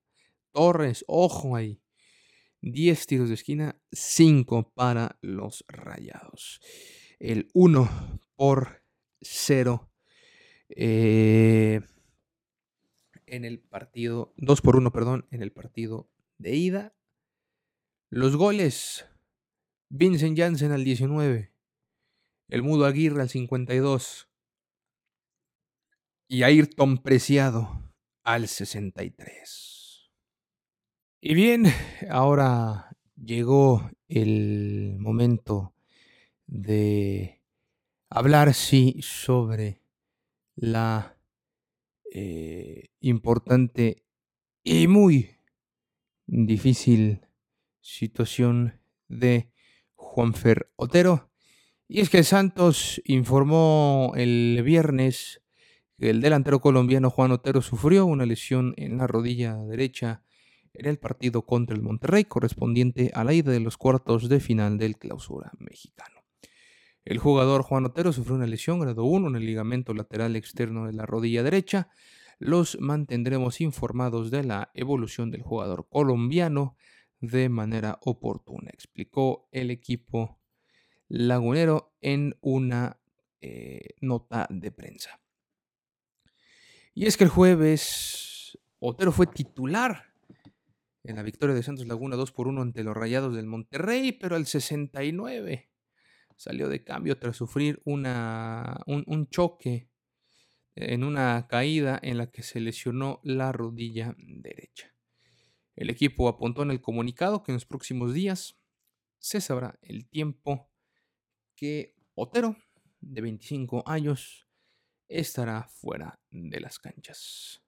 Torres, 0.52 1.04
ojo 1.06 1.56
ahí. 1.56 1.80
10 2.62 3.06
tiros 3.06 3.28
de 3.28 3.34
esquina, 3.34 3.80
5 3.90 4.72
para 4.74 5.18
los 5.20 5.64
rayados. 5.66 6.60
El 7.18 7.48
1 7.54 8.20
por 8.36 8.82
0 9.20 9.90
eh, 10.68 11.80
en 13.26 13.44
el 13.44 13.60
partido, 13.60 14.32
2 14.36 14.60
por 14.60 14.76
1, 14.76 14.92
perdón, 14.92 15.26
en 15.30 15.42
el 15.42 15.52
partido 15.52 16.08
de 16.38 16.54
ida. 16.54 16.94
Los 18.10 18.36
goles 18.36 19.06
Vincent 19.94 20.38
Janssen 20.38 20.72
al 20.72 20.84
19. 20.84 21.52
El 22.48 22.62
Mudo 22.62 22.86
Aguirre 22.86 23.20
al 23.20 23.28
52. 23.28 24.26
y 26.28 26.44
Ayrton 26.44 26.96
Preciado 26.96 27.92
al 28.24 28.48
63. 28.48 30.10
Y 31.20 31.34
bien, 31.34 31.66
ahora 32.10 32.96
llegó 33.22 33.90
el 34.08 34.96
momento 34.98 35.74
de 36.46 37.42
hablar, 38.08 38.54
sí, 38.54 38.98
sobre 39.02 39.82
la 40.54 41.18
eh, 42.14 42.88
importante 43.00 44.06
y 44.64 44.86
muy 44.88 45.36
difícil 46.26 47.26
situación 47.82 48.80
de 49.08 49.51
Juanfer 50.02 50.70
Otero. 50.76 51.30
Y 51.88 52.00
es 52.00 52.10
que 52.10 52.24
Santos 52.24 53.00
informó 53.04 54.12
el 54.16 54.62
viernes 54.64 55.42
que 55.98 56.10
el 56.10 56.20
delantero 56.20 56.60
colombiano 56.60 57.10
Juan 57.10 57.32
Otero 57.32 57.62
sufrió 57.62 58.06
una 58.06 58.26
lesión 58.26 58.74
en 58.76 58.98
la 58.98 59.06
rodilla 59.06 59.56
derecha 59.56 60.22
en 60.74 60.86
el 60.86 60.98
partido 60.98 61.42
contra 61.42 61.76
el 61.76 61.82
Monterrey 61.82 62.24
correspondiente 62.24 63.10
a 63.14 63.24
la 63.24 63.32
ida 63.32 63.52
de 63.52 63.60
los 63.60 63.76
cuartos 63.76 64.28
de 64.28 64.40
final 64.40 64.78
del 64.78 64.96
clausura 64.96 65.52
mexicano. 65.58 66.22
El 67.04 67.18
jugador 67.18 67.62
Juan 67.62 67.84
Otero 67.84 68.12
sufrió 68.12 68.36
una 68.36 68.46
lesión 68.46 68.80
grado 68.80 69.04
1 69.04 69.28
en 69.28 69.36
el 69.36 69.46
ligamento 69.46 69.92
lateral 69.92 70.36
externo 70.36 70.86
de 70.86 70.92
la 70.92 71.04
rodilla 71.04 71.42
derecha. 71.42 71.88
Los 72.38 72.78
mantendremos 72.80 73.60
informados 73.60 74.30
de 74.30 74.44
la 74.44 74.70
evolución 74.74 75.30
del 75.30 75.42
jugador 75.42 75.86
colombiano 75.88 76.76
de 77.22 77.48
manera 77.48 77.98
oportuna, 78.02 78.68
explicó 78.70 79.48
el 79.52 79.70
equipo 79.70 80.40
lagunero 81.08 81.94
en 82.00 82.36
una 82.40 83.00
eh, 83.40 83.94
nota 84.00 84.48
de 84.50 84.72
prensa. 84.72 85.20
Y 86.94 87.06
es 87.06 87.16
que 87.16 87.24
el 87.24 87.30
jueves 87.30 88.58
Otero 88.80 89.12
fue 89.12 89.28
titular 89.28 90.12
en 91.04 91.16
la 91.16 91.22
victoria 91.22 91.54
de 91.54 91.62
Santos 91.62 91.86
Laguna 91.86 92.16
2 92.16 92.32
por 92.32 92.48
1 92.48 92.60
ante 92.60 92.82
los 92.82 92.96
Rayados 92.96 93.36
del 93.36 93.46
Monterrey, 93.46 94.12
pero 94.12 94.34
al 94.34 94.46
69 94.46 95.70
salió 96.36 96.68
de 96.68 96.82
cambio 96.82 97.18
tras 97.18 97.36
sufrir 97.36 97.80
una, 97.84 98.80
un 98.86 99.28
choque 99.28 99.88
en 100.74 101.04
una 101.04 101.46
caída 101.46 102.00
en 102.02 102.18
la 102.18 102.32
que 102.32 102.42
se 102.42 102.58
lesionó 102.58 103.20
la 103.22 103.52
rodilla 103.52 104.16
derecha. 104.18 104.91
El 105.82 105.90
equipo 105.90 106.28
apuntó 106.28 106.62
en 106.62 106.70
el 106.70 106.80
comunicado 106.80 107.42
que 107.42 107.50
en 107.50 107.56
los 107.56 107.66
próximos 107.66 108.14
días 108.14 108.56
se 109.18 109.40
sabrá 109.40 109.80
el 109.82 110.06
tiempo 110.06 110.70
que 111.56 111.96
Otero, 112.14 112.56
de 113.00 113.20
25 113.20 113.82
años, 113.84 114.46
estará 115.08 115.66
fuera 115.66 116.20
de 116.30 116.60
las 116.60 116.78
canchas. 116.78 117.64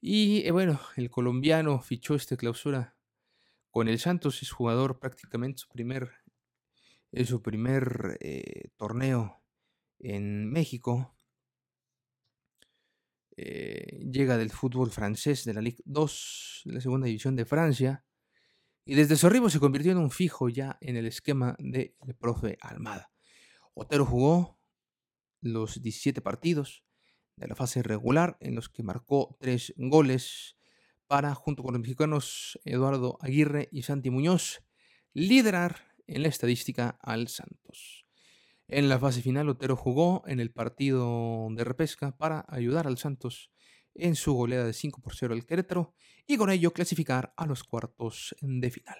Y 0.00 0.46
eh, 0.46 0.52
bueno, 0.52 0.80
el 0.96 1.10
colombiano 1.10 1.82
fichó 1.82 2.14
esta 2.14 2.38
clausura 2.38 2.96
con 3.70 3.88
el 3.88 3.98
Santos, 3.98 4.40
es 4.40 4.50
jugador 4.50 4.98
prácticamente 4.98 5.58
su 5.58 5.68
primer, 5.68 6.12
es 7.10 7.28
su 7.28 7.42
primer 7.42 8.16
eh, 8.20 8.70
torneo 8.78 9.44
en 9.98 10.50
México. 10.50 11.14
Eh, 13.44 13.98
llega 14.08 14.36
del 14.36 14.50
fútbol 14.50 14.92
francés 14.92 15.44
de 15.44 15.52
la 15.52 15.60
Ligue 15.60 15.82
2, 15.84 16.62
de 16.64 16.74
la 16.74 16.80
segunda 16.80 17.08
división 17.08 17.34
de 17.34 17.44
Francia, 17.44 18.04
y 18.84 18.94
desde 18.94 19.16
su 19.16 19.26
arribo 19.26 19.50
se 19.50 19.58
convirtió 19.58 19.90
en 19.90 19.98
un 19.98 20.12
fijo 20.12 20.48
ya 20.48 20.78
en 20.80 20.96
el 20.96 21.06
esquema 21.06 21.56
del 21.58 21.92
profe 22.20 22.56
Almada. 22.60 23.10
Otero 23.74 24.06
jugó 24.06 24.60
los 25.40 25.82
17 25.82 26.20
partidos 26.20 26.84
de 27.36 27.48
la 27.48 27.56
fase 27.56 27.82
regular 27.82 28.36
en 28.38 28.54
los 28.54 28.68
que 28.68 28.84
marcó 28.84 29.36
tres 29.40 29.74
goles 29.76 30.56
para, 31.08 31.34
junto 31.34 31.64
con 31.64 31.72
los 31.72 31.80
mexicanos 31.80 32.60
Eduardo 32.64 33.18
Aguirre 33.22 33.68
y 33.72 33.82
Santi 33.82 34.10
Muñoz, 34.10 34.62
liderar 35.14 35.96
en 36.06 36.22
la 36.22 36.28
estadística 36.28 36.96
al 37.02 37.26
Santos. 37.26 38.06
En 38.74 38.88
la 38.88 38.98
fase 38.98 39.20
final, 39.20 39.50
Otero 39.50 39.76
jugó 39.76 40.22
en 40.26 40.40
el 40.40 40.50
partido 40.50 41.46
de 41.50 41.62
repesca 41.62 42.16
para 42.16 42.46
ayudar 42.48 42.86
al 42.86 42.96
Santos 42.96 43.50
en 43.94 44.16
su 44.16 44.32
goleada 44.32 44.64
de 44.64 44.72
5 44.72 45.02
por 45.02 45.14
0 45.14 45.34
al 45.34 45.44
Querétaro 45.44 45.94
y 46.26 46.38
con 46.38 46.48
ello 46.48 46.72
clasificar 46.72 47.34
a 47.36 47.44
los 47.44 47.64
cuartos 47.64 48.34
de 48.40 48.70
final. 48.70 48.96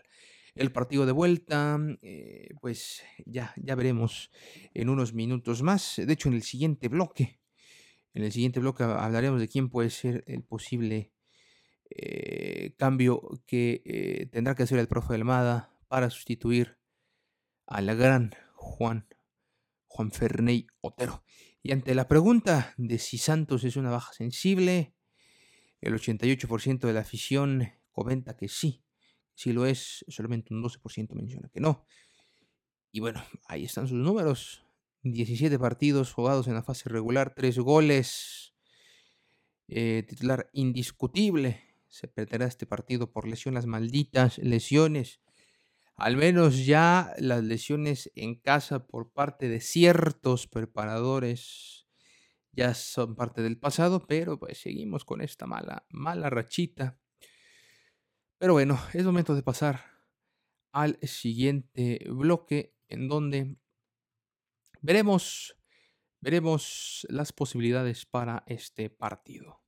El 0.55 0.73
partido 0.73 1.07
de 1.07 1.13
vuelta, 1.13 1.81
eh, 2.03 2.51
pues 2.61 3.03
ya, 3.25 3.55
ya 3.57 3.75
veremos 3.75 4.31
en 4.75 4.91
unos 4.91 5.15
minutos 5.15 5.63
más. 5.63 5.95
De 5.97 6.13
hecho, 6.13 6.29
en 6.29 6.35
el 6.35 6.43
siguiente 6.43 6.89
bloque, 6.89 7.41
en 8.13 8.25
el 8.25 8.33
siguiente 8.33 8.61
bloque 8.61 8.85
hablaremos 8.85 9.41
de 9.41 9.49
quién 9.49 9.71
puede 9.71 9.89
ser 9.89 10.23
el 10.27 10.43
posible 10.43 11.15
eh, 11.89 12.75
cambio 12.77 13.23
que 13.47 13.81
eh, 13.87 14.27
tendrá 14.27 14.55
que 14.55 14.65
hacer 14.65 14.79
el 14.79 14.89
profe 14.89 15.15
Almada 15.15 15.75
para 15.89 16.11
sustituir 16.11 16.77
al 17.67 17.97
gran 17.97 18.35
Juan 18.53 19.07
Juan 19.93 20.11
Ferney 20.11 20.67
Otero. 20.81 21.23
Y 21.63 21.73
ante 21.73 21.95
la 21.95 22.09
pregunta 22.09 22.75
de 22.79 22.99
si 22.99 23.19
Santos 23.19 23.63
es 23.65 23.77
una 23.77 23.91
baja 23.91 24.13
sensible, 24.15 24.95
el 25.83 25.95
88% 25.95 26.81
de 26.81 26.93
la 26.93 27.01
afición 27.01 27.69
comenta 27.91 28.37
que 28.37 28.49
sí. 28.49 28.83
Si 29.35 29.53
lo 29.53 29.67
es, 29.67 30.05
solamente 30.09 30.55
un 30.55 30.63
12% 30.63 31.13
menciona 31.15 31.51
que 31.53 31.61
no. 31.61 31.85
Y 32.91 33.01
bueno, 33.01 33.23
ahí 33.47 33.65
están 33.65 33.87
sus 33.87 33.99
números. 33.99 34.65
17 35.03 35.59
partidos 35.59 36.13
jugados 36.13 36.49
en 36.49 36.55
la 36.55 36.63
fase 36.63 36.89
regular, 36.89 37.35
3 37.35 37.59
goles. 37.59 38.55
Eh, 39.69 40.05
titular 40.09 40.49
indiscutible. 40.55 41.61
Se 41.89 42.09
perderá 42.09 42.47
este 42.47 42.65
partido 42.65 43.13
por 43.13 43.29
lesiones 43.29 43.67
malditas, 43.67 44.39
lesiones 44.39 45.21
al 46.03 46.17
menos 46.17 46.67
ya 46.67 47.15
las 47.19 47.45
lesiones 47.45 48.11
en 48.17 48.35
casa 48.35 48.89
por 48.89 49.13
parte 49.13 49.49
de 49.49 49.61
ciertos 49.61 50.49
preparadores 50.49 51.87
ya 52.51 52.75
son 52.75 53.15
parte 53.15 53.41
del 53.41 53.57
pasado, 53.57 54.05
pero 54.05 54.37
pues 54.37 54.59
seguimos 54.59 55.05
con 55.05 55.23
esta 55.23 55.47
mala, 55.47 55.87
mala 55.91 56.29
rachita. 56.29 56.99
Pero 58.37 58.55
bueno, 58.55 58.81
es 58.93 59.05
momento 59.05 59.37
de 59.37 59.45
pasar 59.45 59.81
al 60.73 60.99
siguiente 61.03 62.05
bloque 62.11 62.75
en 62.89 63.07
donde 63.07 63.57
veremos, 64.81 65.57
veremos 66.21 67.07
las 67.11 67.33
posibilidades 67.33 68.07
para 68.07 68.43
este 68.49 68.91
partido. 68.91 69.62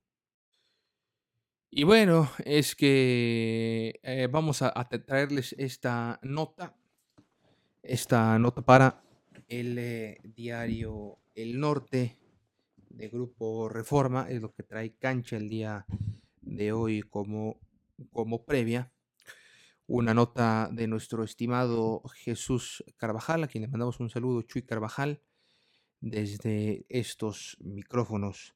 Y 1.77 1.83
bueno, 1.83 2.31
es 2.45 2.73
que 2.73 3.99
eh, 4.01 4.29
vamos 4.31 4.61
a, 4.61 4.71
traerles 5.05 5.53
esta 5.57 6.21
nota, 6.23 6.73
esta 7.83 8.39
nota 8.39 8.61
para 8.61 9.03
el 9.49 9.77
eh, 9.77 10.21
diario 10.23 11.19
El 11.33 11.59
Norte 11.59 12.17
de 12.77 13.09
Grupo 13.09 13.67
Reforma, 13.67 14.25
es 14.29 14.41
lo 14.41 14.53
que 14.53 14.63
trae 14.63 14.95
cancha 14.95 15.35
el 15.35 15.49
día 15.49 15.85
de 16.39 16.71
hoy 16.71 17.01
como, 17.01 17.59
como 18.13 18.45
previa. 18.45 18.93
Una 19.85 20.13
nota 20.13 20.69
de 20.71 20.87
nuestro 20.87 21.25
estimado 21.25 22.03
Jesús 22.23 22.85
Carvajal, 22.95 23.43
a 23.43 23.47
quien 23.49 23.63
le 23.63 23.67
mandamos 23.67 23.99
un 23.99 24.09
saludo, 24.09 24.43
Chuy 24.43 24.61
Carvajal, 24.61 25.21
desde 25.99 26.85
estos 26.87 27.57
micrófonos, 27.59 28.55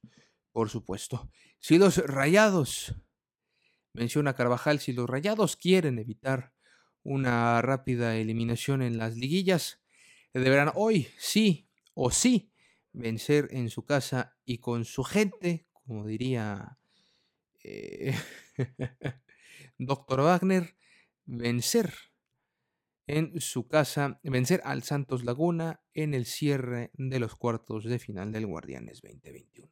por 0.52 0.70
supuesto. 0.70 1.30
Si 1.58 1.76
los 1.76 1.98
rayados 1.98 2.94
Menciona 3.92 4.34
Carvajal, 4.34 4.80
si 4.80 4.92
los 4.92 5.08
Rayados 5.08 5.56
quieren 5.56 5.98
evitar 5.98 6.52
una 7.02 7.60
rápida 7.62 8.16
eliminación 8.16 8.82
en 8.82 8.98
las 8.98 9.16
liguillas, 9.16 9.80
deberán 10.32 10.70
hoy 10.74 11.08
sí 11.18 11.68
o 11.94 12.10
sí 12.10 12.52
vencer 12.92 13.48
en 13.50 13.70
su 13.70 13.84
casa 13.84 14.36
y 14.44 14.58
con 14.58 14.84
su 14.84 15.02
gente, 15.02 15.66
como 15.72 16.06
diría 16.06 16.78
eh, 17.64 18.14
Doctor 19.78 20.20
Wagner, 20.20 20.76
vencer 21.24 21.92
en 23.06 23.40
su 23.40 23.66
casa, 23.66 24.20
vencer 24.22 24.60
al 24.64 24.82
Santos 24.84 25.24
Laguna 25.24 25.82
en 25.94 26.14
el 26.14 26.26
cierre 26.26 26.90
de 26.94 27.18
los 27.18 27.34
cuartos 27.34 27.84
de 27.84 27.98
final 27.98 28.30
del 28.30 28.46
Guardianes 28.46 29.00
2021. 29.02 29.68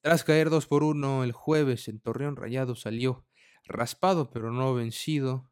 Tras 0.00 0.24
caer 0.24 0.50
2 0.50 0.66
por 0.66 0.84
1 0.84 1.24
el 1.24 1.32
jueves 1.32 1.88
en 1.88 2.00
Torreón 2.00 2.36
Rayado 2.36 2.74
salió 2.76 3.26
raspado 3.72 4.30
pero 4.30 4.52
no 4.52 4.74
vencido 4.74 5.50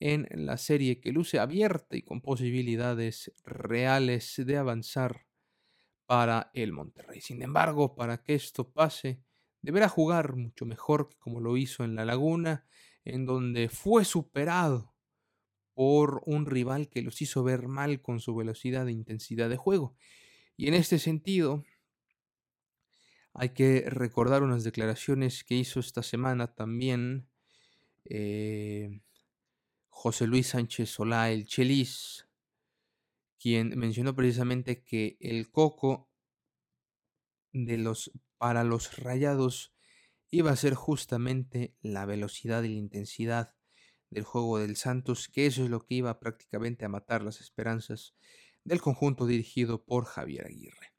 en 0.00 0.28
la 0.32 0.58
serie 0.58 1.00
que 1.00 1.12
luce 1.12 1.38
abierta 1.38 1.96
y 1.96 2.02
con 2.02 2.20
posibilidades 2.20 3.32
reales 3.44 4.34
de 4.44 4.56
avanzar 4.56 5.26
para 6.06 6.50
el 6.54 6.72
Monterrey. 6.72 7.20
Sin 7.20 7.42
embargo, 7.42 7.94
para 7.94 8.22
que 8.22 8.34
esto 8.34 8.72
pase, 8.72 9.22
deberá 9.62 9.88
jugar 9.88 10.36
mucho 10.36 10.66
mejor 10.66 11.08
que 11.08 11.18
como 11.18 11.40
lo 11.40 11.56
hizo 11.56 11.84
en 11.84 11.94
la 11.94 12.04
Laguna, 12.04 12.66
en 13.04 13.26
donde 13.26 13.68
fue 13.68 14.04
superado 14.04 14.94
por 15.74 16.22
un 16.26 16.46
rival 16.46 16.88
que 16.88 17.02
los 17.02 17.22
hizo 17.22 17.44
ver 17.44 17.68
mal 17.68 18.02
con 18.02 18.20
su 18.20 18.34
velocidad 18.36 18.88
e 18.88 18.92
intensidad 18.92 19.50
de 19.50 19.56
juego. 19.56 19.96
Y 20.56 20.68
en 20.68 20.74
este 20.74 20.98
sentido, 20.98 21.64
Hay 23.34 23.50
que 23.50 23.84
recordar 23.88 24.42
unas 24.42 24.64
declaraciones 24.64 25.44
que 25.44 25.54
hizo 25.54 25.80
esta 25.80 26.02
semana 26.02 26.54
también 26.54 27.28
eh, 28.04 29.00
José 29.88 30.26
Luis 30.26 30.48
Sánchez 30.48 30.90
Solá, 30.90 31.30
el 31.30 31.46
Chelis, 31.46 32.26
quien 33.38 33.78
mencionó 33.78 34.14
precisamente 34.14 34.82
que 34.82 35.16
el 35.20 35.50
coco 35.50 36.10
de 37.52 37.78
los, 37.78 38.12
para 38.38 38.64
los 38.64 38.96
rayados 38.98 39.74
iba 40.30 40.50
a 40.50 40.56
ser 40.56 40.74
justamente 40.74 41.76
la 41.82 42.06
velocidad 42.06 42.62
y 42.62 42.68
la 42.68 42.78
intensidad 42.78 43.54
del 44.10 44.24
juego 44.24 44.58
del 44.58 44.76
Santos, 44.76 45.28
que 45.28 45.46
eso 45.46 45.64
es 45.64 45.70
lo 45.70 45.84
que 45.84 45.96
iba 45.96 46.20
prácticamente 46.20 46.84
a 46.84 46.88
matar 46.88 47.22
las 47.22 47.40
esperanzas 47.40 48.14
del 48.64 48.80
conjunto 48.80 49.26
dirigido 49.26 49.84
por 49.84 50.04
Javier 50.04 50.46
Aguirre. 50.46 50.92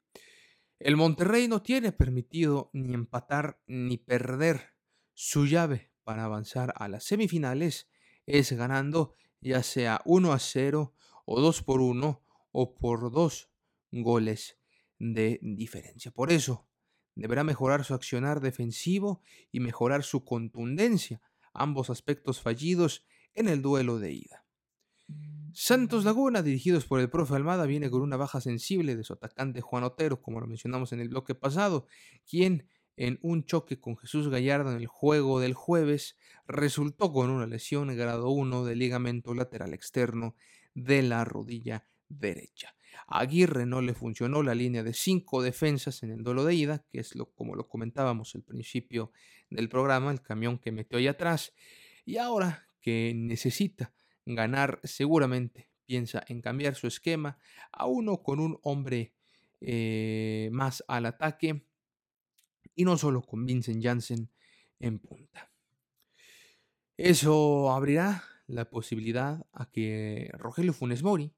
El 0.78 0.96
Monterrey 0.96 1.48
no 1.48 1.62
tiene 1.62 1.92
permitido 1.92 2.70
ni 2.72 2.92
empatar 2.92 3.60
ni 3.66 3.96
perder 3.96 4.74
su 5.14 5.46
llave 5.46 5.93
para 6.04 6.24
avanzar 6.24 6.72
a 6.76 6.88
las 6.88 7.04
semifinales, 7.04 7.88
es 8.26 8.52
ganando 8.52 9.14
ya 9.40 9.62
sea 9.62 10.00
1 10.04 10.32
a 10.32 10.38
0 10.38 10.94
o 11.24 11.40
2 11.40 11.62
por 11.62 11.80
1 11.80 12.22
o 12.52 12.74
por 12.74 13.10
2 13.10 13.50
goles 13.90 14.58
de 14.98 15.38
diferencia. 15.42 16.10
Por 16.10 16.32
eso, 16.32 16.66
Deberá 17.14 17.44
mejorar 17.44 17.84
su 17.84 17.94
accionar 17.94 18.40
defensivo 18.40 19.22
y 19.52 19.60
mejorar 19.60 20.02
su 20.02 20.24
contundencia, 20.24 21.20
ambos 21.52 21.90
aspectos 21.90 22.40
fallidos 22.40 23.04
en 23.34 23.48
el 23.48 23.62
duelo 23.62 23.98
de 23.98 24.12
ida. 24.12 24.44
Santos 25.52 26.04
Laguna, 26.04 26.42
dirigidos 26.42 26.84
por 26.84 26.98
el 26.98 27.08
profe 27.08 27.36
Almada, 27.36 27.66
viene 27.66 27.88
con 27.88 28.02
una 28.02 28.16
baja 28.16 28.40
sensible 28.40 28.96
de 28.96 29.04
su 29.04 29.12
atacante 29.12 29.60
Juan 29.60 29.84
Otero, 29.84 30.20
como 30.20 30.40
lo 30.40 30.48
mencionamos 30.48 30.92
en 30.92 31.00
el 31.00 31.08
bloque 31.08 31.36
pasado, 31.36 31.86
quien 32.28 32.68
en 32.96 33.18
un 33.22 33.44
choque 33.44 33.80
con 33.80 33.96
Jesús 33.96 34.28
Gallardo 34.28 34.70
en 34.70 34.76
el 34.76 34.86
juego 34.86 35.40
del 35.40 35.54
jueves 35.54 36.16
resultó 36.46 37.12
con 37.12 37.30
una 37.30 37.46
lesión 37.46 37.94
grado 37.96 38.30
1 38.30 38.64
del 38.64 38.78
ligamento 38.78 39.34
lateral 39.34 39.74
externo 39.74 40.36
de 40.74 41.02
la 41.02 41.24
rodilla 41.24 41.86
derecha. 42.08 42.74
A 43.06 43.20
Aguirre 43.20 43.66
no 43.66 43.80
le 43.80 43.94
funcionó 43.94 44.42
la 44.42 44.54
línea 44.54 44.82
de 44.82 44.94
cinco 44.94 45.42
defensas 45.42 46.02
en 46.02 46.10
el 46.10 46.22
duelo 46.22 46.44
de 46.44 46.54
ida, 46.54 46.84
que 46.90 47.00
es 47.00 47.14
lo, 47.16 47.26
como 47.32 47.54
lo 47.56 47.68
comentábamos 47.68 48.34
al 48.34 48.42
principio 48.42 49.10
del 49.50 49.68
programa, 49.68 50.12
el 50.12 50.22
camión 50.22 50.58
que 50.58 50.72
metió 50.72 50.98
ahí 50.98 51.08
atrás, 51.08 51.52
y 52.04 52.18
ahora 52.18 52.68
que 52.80 53.12
necesita 53.14 53.92
ganar 54.26 54.80
seguramente 54.84 55.68
piensa 55.86 56.24
en 56.28 56.40
cambiar 56.40 56.76
su 56.76 56.86
esquema 56.86 57.38
a 57.72 57.86
uno 57.86 58.22
con 58.22 58.40
un 58.40 58.58
hombre 58.62 59.12
eh, 59.60 60.48
más 60.52 60.84
al 60.88 61.06
ataque 61.06 61.66
y 62.74 62.84
no 62.84 62.96
solo 62.96 63.22
con 63.22 63.44
Vincent 63.46 63.82
Janssen 63.82 64.30
en 64.80 64.98
punta. 64.98 65.50
Eso 66.96 67.72
abrirá 67.72 68.24
la 68.46 68.68
posibilidad 68.70 69.46
a 69.52 69.70
que 69.70 70.30
Rogelio 70.34 70.72
Funes 70.72 71.02
Mori 71.02 71.34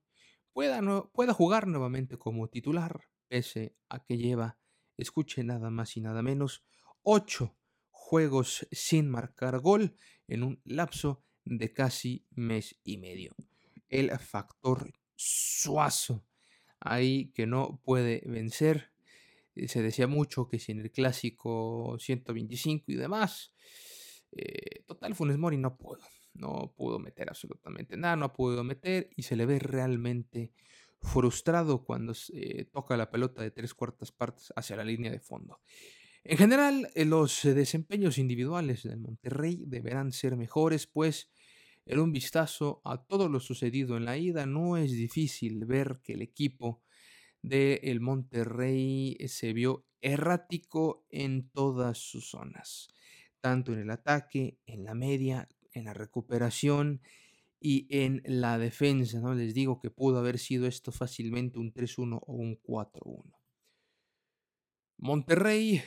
pueda, 0.53 1.35
jugar 1.35 1.66
nuevamente 1.66 2.16
como 2.16 2.49
titular, 2.49 3.01
pese 3.29 3.77
a 3.88 4.03
que 4.05 4.16
lleva, 4.16 4.59
escuche 4.96 5.44
nada 5.44 5.70
más 5.70 5.96
y 5.96 6.01
nada 6.01 6.22
menos, 6.22 6.64
ocho 7.03 7.57
juegos 7.90 8.66
sin 8.72 9.11
marcar 9.11 9.59
gol 9.61 9.96
en 10.29 10.42
un 10.42 10.61
lapso 10.64 11.22
de 11.44 11.72
casi 11.72 12.27
mes 12.31 12.79
y 12.85 12.99
medio. 12.99 13.35
El 13.88 14.11
factor 14.18 14.92
suazo 15.14 16.25
ahí 16.81 17.33
que 17.33 17.46
no 17.46 17.81
puede 17.85 18.22
vencer. 18.27 18.92
Eh, 19.56 19.68
se 19.68 19.82
decía 19.82 20.06
mucho 20.06 20.48
que 20.48 20.58
si 20.58 20.72
en 20.72 20.80
el 20.80 20.92
clásico 20.92 21.96
125 21.98 22.92
y 22.92 22.94
demás, 22.94 23.54
eh, 24.32 24.84
total 24.86 25.14
Funes 25.14 25.38
Mori 25.38 25.56
no 25.56 25.76
puedo 25.76 26.02
no 26.38 26.74
pudo 26.76 26.98
meter 26.98 27.30
absolutamente 27.30 27.96
nada, 27.96 28.14
no 28.14 28.26
ha 28.26 28.32
podido 28.34 28.62
meter 28.62 29.08
y 29.16 29.22
se 29.22 29.36
le 29.36 29.46
ve 29.46 29.58
realmente 29.58 30.52
frustrado 31.00 31.84
cuando 31.84 32.12
toca 32.72 32.96
la 32.96 33.10
pelota 33.10 33.42
de 33.42 33.50
tres 33.50 33.72
cuartas 33.72 34.12
partes 34.12 34.52
hacia 34.54 34.76
la 34.76 34.84
línea 34.84 35.10
de 35.10 35.20
fondo. 35.20 35.60
En 36.24 36.38
general, 36.38 36.90
eh, 36.94 37.04
los 37.04 37.42
desempeños 37.44 38.18
individuales 38.18 38.82
del 38.82 38.98
Monterrey 38.98 39.62
deberán 39.66 40.10
ser 40.10 40.36
mejores, 40.36 40.88
pues 40.88 41.30
en 41.84 42.00
un 42.00 42.10
vistazo 42.10 42.80
a 42.84 43.04
todo 43.04 43.28
lo 43.28 43.38
sucedido 43.38 43.96
en 43.96 44.04
la 44.04 44.18
ida 44.18 44.44
no 44.44 44.76
es 44.76 44.90
difícil 44.90 45.64
ver 45.66 46.00
que 46.02 46.14
el 46.14 46.22
equipo 46.22 46.82
del 47.48 48.00
Monterrey 48.00 49.16
se 49.28 49.52
vio 49.52 49.87
errático 50.00 51.06
en 51.11 51.48
todas 51.50 51.98
sus 51.98 52.30
zonas, 52.30 52.88
tanto 53.40 53.72
en 53.72 53.80
el 53.80 53.90
ataque, 53.90 54.59
en 54.66 54.85
la 54.85 54.94
media 54.94 55.48
en 55.76 55.85
la 55.85 55.94
recuperación 55.94 57.02
y 57.61 57.87
en 57.90 58.22
la 58.24 58.59
defensa. 58.59 59.20
¿no? 59.20 59.35
Les 59.35 59.54
digo 59.54 59.78
que 59.78 59.90
pudo 59.90 60.18
haber 60.18 60.38
sido 60.38 60.66
esto 60.66 60.90
fácilmente 60.90 61.59
un 61.59 61.72
3-1 61.72 62.18
o 62.26 62.32
un 62.32 62.61
4-1. 62.62 63.38
Monterrey 64.98 65.82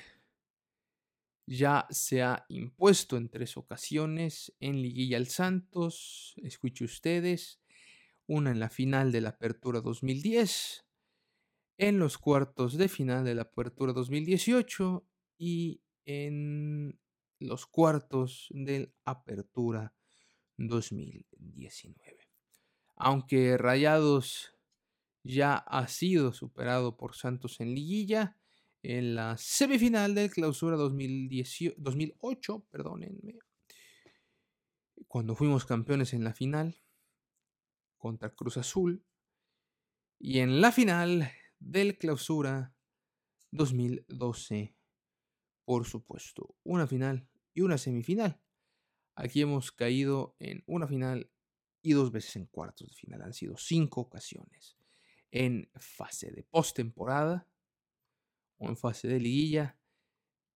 ya 1.48 1.88
se 1.90 2.22
ha 2.22 2.46
impuesto 2.50 3.18
en 3.18 3.30
tres 3.30 3.58
ocasiones 3.58 4.54
en 4.60 4.82
Liguilla 4.84 5.18
al 5.18 5.28
Santos, 5.28 6.36
escuche 6.38 6.86
ustedes, 6.86 7.60
una 8.28 8.52
en 8.52 8.60
la 8.60 8.70
final 8.70 9.12
de 9.12 9.22
la 9.22 9.30
Apertura 9.30 9.82
2010, 9.82 10.86
en 11.80 11.98
los 11.98 12.18
cuartos 12.18 12.78
de 12.78 12.90
final 12.90 13.24
de 13.24 13.36
la 13.36 13.44
Apertura 13.44 13.94
2018 13.94 15.08
y 15.38 15.82
en 16.04 17.00
los 17.40 17.66
cuartos 17.66 18.48
del 18.52 18.94
Apertura 19.06 19.96
2019. 20.58 22.28
Aunque 22.98 23.58
Rayados 23.58 24.54
ya 25.24 25.56
ha 25.56 25.88
sido 25.88 26.34
superado 26.34 26.98
por 26.98 27.16
Santos 27.16 27.62
en 27.62 27.74
liguilla, 27.74 28.36
en 28.84 29.16
la 29.16 29.38
semifinal 29.38 30.14
del 30.16 30.32
clausura 30.32 30.76
2008, 30.76 32.68
perdónenme, 32.70 33.40
cuando 35.08 35.34
fuimos 35.34 35.66
campeones 35.66 36.14
en 36.14 36.26
la 36.26 36.34
final 36.34 36.78
contra 37.98 38.36
Cruz 38.36 38.58
Azul, 38.58 39.06
y 40.22 40.40
en 40.40 40.60
la 40.60 40.74
final 40.74 41.32
del 41.60 41.98
clausura 41.98 42.74
2012 43.52 44.76
por 45.70 45.86
supuesto, 45.86 46.56
una 46.64 46.88
final 46.88 47.30
y 47.54 47.62
una 47.62 47.78
semifinal. 47.78 48.42
Aquí 49.14 49.42
hemos 49.42 49.72
caído 49.72 50.36
en 50.40 50.64
una 50.66 50.88
final 50.88 51.30
y 51.84 51.94
dos 51.94 52.12
veces 52.12 52.38
en 52.38 52.48
cuartos 52.48 52.90
de 52.90 52.96
final. 52.96 53.22
Han 53.22 53.34
sido 53.34 53.56
cinco 53.56 54.02
ocasiones. 54.02 54.80
En 55.30 55.70
fase 55.76 56.32
de 56.32 56.42
postemporada 56.42 57.48
o 58.58 58.68
en 58.68 58.78
fase 58.78 59.08
de 59.08 59.20
liguilla, 59.20 59.78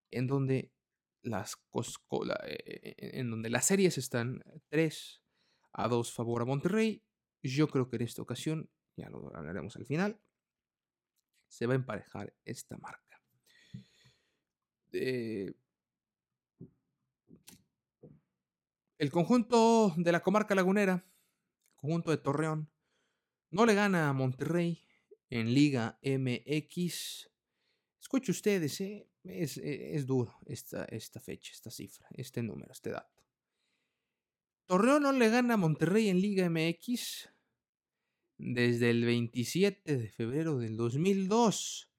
en 0.09 0.25
donde 0.25 0.71
las, 1.21 1.57
eh, 2.55 2.95
en 2.97 3.29
donde 3.29 3.51
las 3.51 3.65
series 3.65 3.99
están 3.99 4.43
3 4.69 5.21
a 5.73 5.87
2 5.89 6.11
favor 6.11 6.41
a 6.41 6.45
Monterrey. 6.45 7.03
Yo 7.43 7.67
creo 7.67 7.87
que 7.87 7.97
en 7.97 8.01
esta 8.01 8.23
ocasión, 8.23 8.67
ya 8.95 9.11
lo 9.11 9.31
hablaremos 9.35 9.75
al 9.75 9.85
final, 9.85 10.19
se 11.53 11.67
va 11.67 11.73
a 11.73 11.75
emparejar 11.75 12.33
esta 12.45 12.77
marca. 12.77 13.21
Este, 14.93 15.55
el 18.97 19.11
conjunto 19.11 19.93
de 19.97 20.11
la 20.11 20.21
comarca 20.21 20.55
lagunera, 20.55 20.93
el 20.93 21.75
conjunto 21.75 22.11
de 22.11 22.17
Torreón, 22.17 22.71
no 23.51 23.65
le 23.65 23.75
gana 23.75 24.09
a 24.09 24.13
Monterrey 24.13 24.83
en 25.29 25.53
Liga 25.53 25.99
MX. 26.03 27.29
Escuche 28.01 28.31
ustedes, 28.31 28.81
¿eh? 28.81 29.07
es, 29.23 29.57
e, 29.57 29.95
es, 29.95 30.05
duro 30.07 30.39
esta, 30.45 30.85
esta 30.85 31.19
fecha, 31.19 31.51
esta 31.51 31.69
cifra, 31.69 32.07
este 32.13 32.41
número, 32.41 32.71
este 32.71 32.89
dato. 32.89 33.23
Torreón 34.65 35.03
no 35.03 35.11
le 35.11 35.29
gana 35.29 35.55
a 35.55 35.57
Monterrey 35.57 36.09
en 36.09 36.19
Liga 36.19 36.49
MX 36.49 37.29
desde 38.37 38.89
el 38.89 39.05
27 39.05 39.97
de 39.97 40.09
febrero 40.09 40.57
del 40.57 40.77
2002 40.77 41.91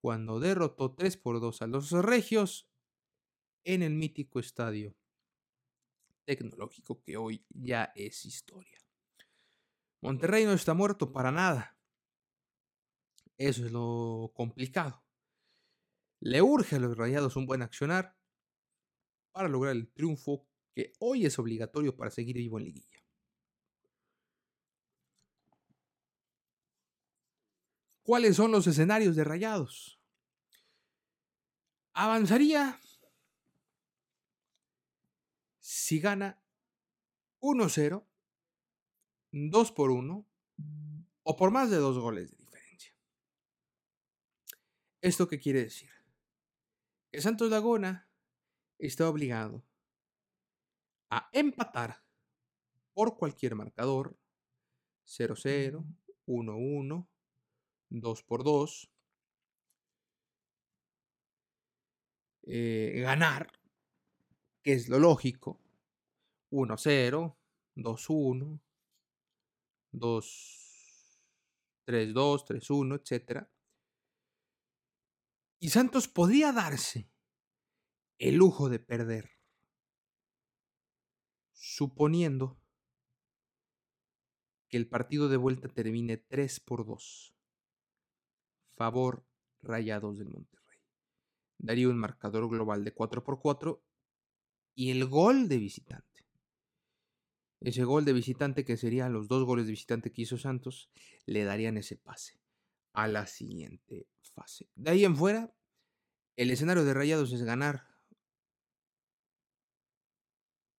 cuando 0.00 0.40
derrotó 0.40 0.94
3 0.94 1.16
por 1.16 1.40
2 1.40 1.62
a 1.62 1.66
los 1.66 1.90
Regios 1.92 2.68
en 3.64 3.82
el 3.82 3.94
mítico 3.94 4.40
estadio 4.40 4.96
tecnológico 6.24 7.02
que 7.02 7.16
hoy 7.16 7.44
ya 7.50 7.92
es 7.94 8.24
historia. 8.24 8.78
Monterrey 10.00 10.44
no 10.44 10.52
está 10.52 10.74
muerto 10.74 11.12
para 11.12 11.30
nada. 11.30 11.78
Eso 13.38 13.64
es 13.64 13.72
lo 13.72 14.32
complicado. 14.34 15.04
Le 16.20 16.42
urge 16.42 16.76
a 16.76 16.80
los 16.80 16.96
rayados 16.96 17.36
un 17.36 17.46
buen 17.46 17.62
accionar 17.62 18.16
para 19.32 19.48
lograr 19.48 19.74
el 19.74 19.90
triunfo 19.92 20.46
que 20.74 20.92
hoy 21.00 21.26
es 21.26 21.38
obligatorio 21.38 21.96
para 21.96 22.10
seguir 22.10 22.36
vivo 22.36 22.58
en 22.58 22.64
liguilla. 22.64 23.01
¿Cuáles 28.02 28.36
son 28.36 28.52
los 28.52 28.66
escenarios 28.66 29.16
de 29.16 29.24
Rayados? 29.24 30.02
avanzaría 31.94 32.80
si 35.60 36.00
gana 36.00 36.42
1-0, 37.40 38.06
2 39.32 39.72
por 39.72 39.90
1 39.90 40.26
o 41.24 41.36
por 41.36 41.50
más 41.50 41.70
de 41.70 41.76
dos 41.76 41.98
goles 41.98 42.30
de 42.30 42.36
diferencia. 42.36 42.96
¿Esto 45.00 45.28
qué 45.28 45.38
quiere 45.38 45.64
decir? 45.64 45.90
Que 47.10 47.20
Santos 47.20 47.50
Laguna 47.50 48.08
está 48.78 49.08
obligado 49.08 49.64
a 51.10 51.28
empatar 51.32 52.02
por 52.94 53.16
cualquier 53.16 53.54
marcador 53.54 54.18
0-0, 55.06 55.84
1-1, 56.26 57.08
2 58.00 58.22
por 58.22 58.42
2, 58.42 58.90
eh, 62.44 63.00
ganar, 63.00 63.52
que 64.62 64.72
es 64.72 64.88
lo 64.88 64.98
lógico, 64.98 65.60
1-0, 66.50 67.36
2-1, 67.76 68.60
2, 69.92 70.62
3-2, 71.86 72.44
3-1, 72.44 72.94
etc. 72.96 73.46
Y 75.60 75.68
Santos 75.68 76.08
podría 76.08 76.52
darse 76.52 77.10
el 78.18 78.36
lujo 78.36 78.68
de 78.68 78.78
perder, 78.78 79.30
suponiendo 81.52 82.58
que 84.68 84.78
el 84.78 84.88
partido 84.88 85.28
de 85.28 85.36
vuelta 85.36 85.68
termine 85.68 86.16
3 86.16 86.60
por 86.60 86.86
2. 86.86 87.31
Favor 88.74 89.24
Rayados 89.62 90.18
del 90.18 90.28
Monterrey. 90.28 90.78
Daría 91.58 91.88
un 91.88 91.98
marcador 91.98 92.48
global 92.48 92.84
de 92.84 92.92
4 92.92 93.22
por 93.22 93.40
4 93.40 93.82
y 94.74 94.90
el 94.90 95.06
gol 95.06 95.48
de 95.48 95.58
visitante. 95.58 96.26
Ese 97.60 97.84
gol 97.84 98.04
de 98.04 98.12
visitante, 98.12 98.64
que 98.64 98.76
serían 98.76 99.12
los 99.12 99.28
dos 99.28 99.44
goles 99.44 99.66
de 99.66 99.72
visitante 99.72 100.12
que 100.12 100.22
hizo 100.22 100.36
Santos, 100.36 100.90
le 101.26 101.44
darían 101.44 101.76
ese 101.76 101.96
pase 101.96 102.40
a 102.92 103.06
la 103.06 103.26
siguiente 103.26 104.08
fase. 104.34 104.68
De 104.74 104.90
ahí 104.90 105.04
en 105.04 105.16
fuera, 105.16 105.54
el 106.36 106.50
escenario 106.50 106.84
de 106.84 106.94
Rayados 106.94 107.32
es 107.32 107.42
ganar 107.42 107.86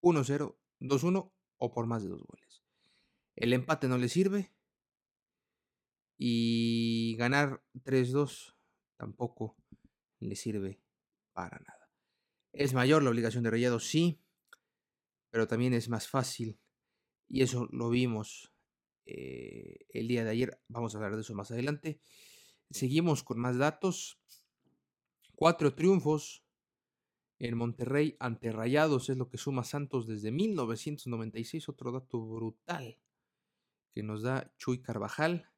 1-0, 0.01 0.57
2-1 0.81 1.31
o 1.57 1.73
por 1.73 1.85
más 1.85 2.03
de 2.03 2.09
dos 2.09 2.23
goles. 2.23 2.63
El 3.35 3.53
empate 3.53 3.87
no 3.87 3.97
le 3.97 4.09
sirve. 4.09 4.51
Y 6.17 7.15
ganar 7.17 7.63
3-2 7.83 8.55
tampoco 8.97 9.57
le 10.19 10.35
sirve 10.35 10.81
para 11.33 11.59
nada. 11.59 11.89
Es 12.53 12.73
mayor 12.73 13.03
la 13.03 13.09
obligación 13.09 13.43
de 13.43 13.51
Rayados, 13.51 13.85
sí, 13.85 14.21
pero 15.31 15.47
también 15.47 15.73
es 15.73 15.89
más 15.89 16.07
fácil. 16.07 16.59
Y 17.27 17.41
eso 17.41 17.67
lo 17.71 17.89
vimos 17.89 18.53
eh, 19.05 19.85
el 19.89 20.07
día 20.07 20.23
de 20.23 20.29
ayer. 20.29 20.61
Vamos 20.67 20.93
a 20.93 20.97
hablar 20.97 21.15
de 21.15 21.21
eso 21.21 21.33
más 21.33 21.51
adelante. 21.51 21.99
Seguimos 22.69 23.23
con 23.23 23.39
más 23.39 23.57
datos. 23.57 24.19
Cuatro 25.35 25.73
triunfos 25.73 26.45
en 27.39 27.57
Monterrey 27.57 28.15
ante 28.19 28.51
Rayados 28.51 29.09
es 29.09 29.17
lo 29.17 29.29
que 29.29 29.37
suma 29.37 29.63
Santos 29.63 30.07
desde 30.07 30.31
1996. 30.31 31.67
Otro 31.69 31.91
dato 31.91 32.21
brutal 32.21 32.99
que 33.93 34.03
nos 34.03 34.21
da 34.21 34.53
Chuy 34.57 34.81
Carvajal. 34.81 35.52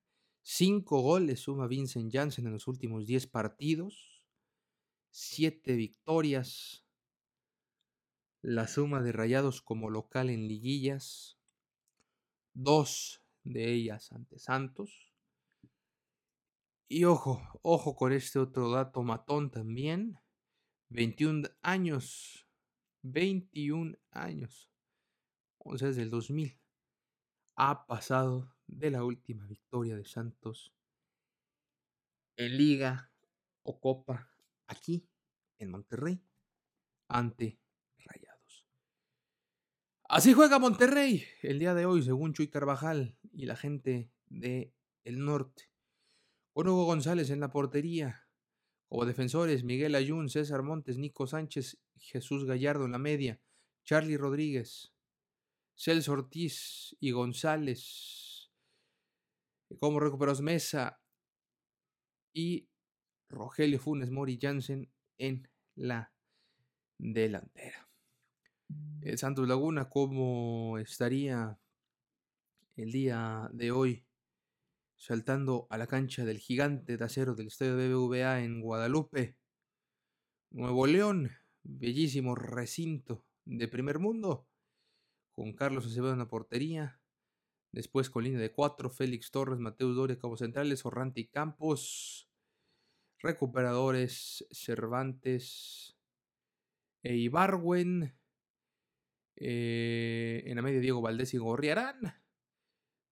Cinco 0.47 1.01
goles 1.01 1.39
suma 1.39 1.65
Vincent 1.65 2.13
Janssen 2.13 2.45
en 2.45 2.53
los 2.53 2.67
últimos 2.67 3.07
diez 3.07 3.25
partidos. 3.25 4.23
Siete 5.09 5.73
victorias. 5.73 6.85
La 8.43 8.67
suma 8.67 9.01
de 9.01 9.11
rayados 9.11 9.63
como 9.63 9.89
local 9.89 10.29
en 10.29 10.47
liguillas. 10.47 11.39
Dos 12.53 13.23
de 13.43 13.73
ellas 13.73 14.11
ante 14.11 14.37
Santos. 14.37 15.15
Y 16.87 17.05
ojo, 17.05 17.41
ojo 17.63 17.95
con 17.95 18.13
este 18.13 18.37
otro 18.37 18.69
dato 18.69 19.01
matón 19.01 19.49
también. 19.49 20.19
21 20.89 21.49
años. 21.63 22.47
21 23.01 23.97
años. 24.11 24.71
O 25.57 25.75
sea, 25.75 25.87
desde 25.87 26.03
el 26.03 26.11
2000 26.11 26.61
ha 27.55 27.87
pasado 27.87 28.54
de 28.67 28.91
la 28.91 29.03
última 29.03 29.45
victoria 29.45 29.95
de 29.95 30.05
Santos 30.05 30.73
en 32.37 32.57
liga 32.57 33.11
o 33.63 33.79
copa 33.79 34.31
aquí 34.67 35.07
en 35.57 35.71
Monterrey 35.71 36.21
ante 37.07 37.59
Rayados. 37.97 38.67
Así 40.07 40.33
juega 40.33 40.59
Monterrey 40.59 41.23
el 41.41 41.59
día 41.59 41.73
de 41.73 41.85
hoy, 41.85 42.03
según 42.03 42.33
Chuy 42.33 42.49
Carvajal 42.49 43.17
y 43.31 43.45
la 43.45 43.55
gente 43.55 44.11
de 44.27 44.73
el 45.03 45.23
norte. 45.23 45.71
Con 46.53 46.67
Hugo 46.67 46.85
González 46.85 47.29
en 47.29 47.39
la 47.39 47.51
portería. 47.51 48.27
Como 48.87 49.05
defensores, 49.05 49.63
Miguel 49.63 49.95
Ayun, 49.95 50.29
César 50.29 50.61
Montes, 50.61 50.97
Nico 50.97 51.27
Sánchez, 51.27 51.79
Jesús 51.97 52.45
Gallardo 52.45 52.85
en 52.85 52.91
la 52.91 52.99
media, 52.99 53.41
Charlie 53.83 54.17
Rodríguez, 54.17 54.93
Celso 55.75 56.13
Ortiz 56.13 56.95
y 56.99 57.11
González, 57.11 58.34
como 59.79 59.99
recuperos 59.99 60.41
Mesa 60.41 60.99
y 62.33 62.69
Rogelio 63.29 63.79
Funes 63.79 64.11
Mori 64.11 64.37
Jansen 64.39 64.91
en 65.17 65.49
la 65.75 66.13
delantera. 66.97 67.89
El 69.01 69.17
Santos 69.17 69.47
Laguna, 69.47 69.89
¿cómo 69.89 70.77
estaría 70.79 71.59
el 72.75 72.91
día 72.91 73.49
de 73.53 73.71
hoy 73.71 74.05
saltando 74.97 75.67
a 75.69 75.77
la 75.77 75.87
cancha 75.87 76.25
del 76.25 76.39
gigante 76.39 76.97
de 76.97 77.05
acero 77.05 77.35
del 77.35 77.47
estadio 77.47 77.75
BBVA 77.75 78.41
en 78.41 78.61
Guadalupe? 78.61 79.37
Nuevo 80.51 80.87
León, 80.87 81.31
bellísimo 81.63 82.35
recinto 82.35 83.25
de 83.45 83.67
primer 83.67 83.99
mundo 83.99 84.47
con 85.35 85.53
Carlos 85.53 85.85
Acevedo 85.85 86.13
en 86.13 86.19
la 86.19 86.27
portería. 86.27 86.99
Después 87.75 88.09
con 88.09 88.23
línea 88.23 88.39
de 88.39 88.53
cuatro, 88.53 88.89
Félix 88.89 89.31
Torres, 89.31 89.59
Mateus 89.59 89.97
Doria 89.97 90.17
como 90.17 90.37
centrales, 90.37 90.85
Orrante 90.85 91.19
y 91.19 91.27
Campos. 91.27 92.29
Recuperadores, 93.19 94.47
Cervantes 94.49 95.97
e 97.03 97.17
Ibarwen. 97.17 98.17
Eh, 99.35 100.43
en 100.45 100.55
la 100.55 100.61
media, 100.61 100.79
Diego 100.79 101.01
Valdés 101.01 101.33
y 101.33 101.37
Gorriarán. 101.37 102.23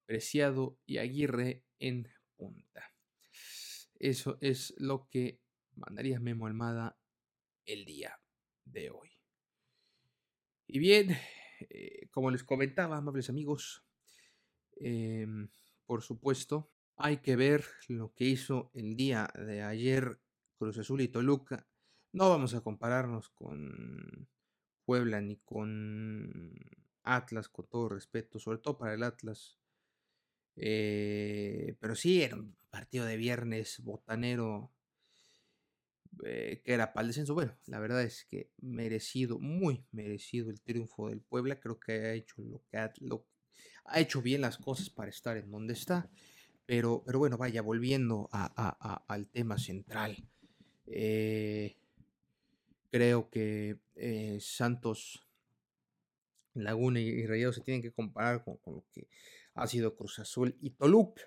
Preciado 0.06 0.80
y 0.86 0.99
Aguirre 0.99 1.65
en 1.80 2.08
punta. 2.38 2.95
Eso 3.95 4.38
es 4.39 4.73
lo 4.78 5.10
que 5.10 5.41
mandaría 5.76 6.21
Memo 6.21 6.47
Almada 6.47 6.97
el 7.65 7.84
día 7.84 8.17
de 8.63 8.91
hoy. 8.91 9.10
Y 10.67 10.80
bien, 10.80 11.17
eh, 11.69 12.08
como 12.12 12.32
les 12.32 12.45
comentaba, 12.45 12.95
amables 12.95 13.30
amigos, 13.30 13.84
em, 14.77 15.49
por 15.86 16.01
supuesto, 16.01 16.71
hay 16.95 17.17
que 17.17 17.36
ver 17.36 17.65
lo 17.88 18.13
que 18.13 18.25
hizo 18.25 18.71
el 18.73 18.95
día 18.95 19.29
de 19.36 19.62
ayer 19.63 20.19
Cruz 20.57 20.77
Azul 20.77 21.01
y 21.01 21.07
Toluca. 21.07 21.67
No 22.12 22.29
vamos 22.29 22.53
a 22.53 22.62
compararnos 22.62 23.29
con 23.29 24.29
Puebla 24.86 25.21
ni 25.21 25.38
con 25.38 26.53
Atlas, 27.03 27.49
con 27.49 27.67
todo 27.67 27.89
respeto, 27.89 28.39
sobre 28.39 28.59
todo 28.59 28.77
para 28.77 28.93
el 28.93 29.03
Atlas. 29.03 29.59
Eh, 30.55 31.75
pero 31.79 31.95
sí, 31.95 32.21
era 32.21 32.36
un 32.36 32.55
partido 32.69 33.05
de 33.05 33.17
viernes 33.17 33.79
botanero 33.83 34.71
eh, 36.25 36.62
que 36.63 36.73
era 36.73 36.93
para 36.93 37.01
el 37.01 37.07
descenso. 37.07 37.33
Bueno, 37.33 37.57
la 37.65 37.79
verdad 37.79 38.03
es 38.03 38.25
que 38.25 38.51
merecido, 38.57 39.39
muy 39.39 39.86
merecido 39.91 40.49
el 40.49 40.62
triunfo 40.62 41.09
del 41.09 41.21
Puebla. 41.21 41.59
Creo 41.59 41.79
que 41.79 41.93
ha 41.93 42.13
hecho 42.13 42.41
lo 42.41 42.63
que 42.69 42.77
ha, 42.77 42.93
ha 43.86 44.00
hecho 44.00 44.22
bien 44.22 44.41
las 44.41 44.58
cosas 44.58 44.89
para 44.89 45.10
estar 45.10 45.38
en 45.38 45.52
donde 45.52 45.74
está. 45.74 46.10
Pero, 46.65 47.04
pero 47.06 47.19
bueno, 47.19 47.38
vaya, 47.38 47.62
volviendo 47.62 48.30
al 48.32 49.28
tema 49.28 49.58
central. 49.58 50.15
Eh, 50.88 51.76
creo 52.89 53.30
que 53.30 53.80
eh, 53.96 54.38
Santos, 54.39 55.28
Laguna 56.54 57.00
y 57.00 57.26
Rayados 57.26 57.56
se 57.56 57.62
tienen 57.62 57.82
que 57.82 57.91
comparar 57.91 58.43
con, 58.43 58.60
lo 58.65 58.86
que 58.93 59.08
ha 59.56 59.67
sido 59.67 59.96
Cruz 59.96 60.19
Azul 60.19 60.56
y 60.62 60.72
Toluca. 60.72 61.24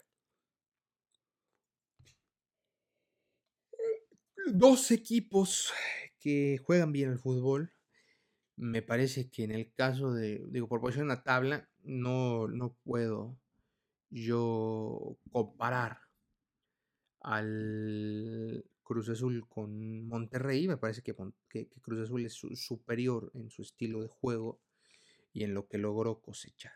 dos 4.53 4.91
equipos 4.91 5.73
que 6.19 6.59
juegan 6.65 6.93
bien 6.93 7.11
el 7.11 7.19
fútbol. 7.19 7.73
Me 8.57 8.81
parece 8.81 9.29
que 9.29 9.45
en 9.45 9.51
el 9.51 9.73
caso 9.75 10.13
de, 10.13 10.43
digo, 10.49 10.69
por 10.69 10.81
posición 10.81 11.05
en 11.05 11.09
la 11.09 11.23
tabla, 11.23 11.69
no, 11.87 12.49
no 12.49 12.75
puedo 12.85 13.39
yo 14.11 15.19
comparar 15.31 16.01
al 17.21 18.65
Cruz 18.83 19.09
Azul 19.09 19.49
con 19.49 20.07
Monterrey. 20.07 20.69
Me 20.69 20.77
parece 20.77 21.03
que, 21.03 21.15
Cruz 21.83 22.01
Azul 22.01 22.25
es 22.25 22.35
superior 22.35 23.31
en 23.35 23.51
su 23.51 23.63
estilo 23.63 24.03
de 24.03 24.09
juego 24.09 24.61
y 25.33 25.45
en 25.45 25.55
lo 25.55 25.67
que 25.67 25.79
logró 25.79 26.21
cosechar. 26.21 26.75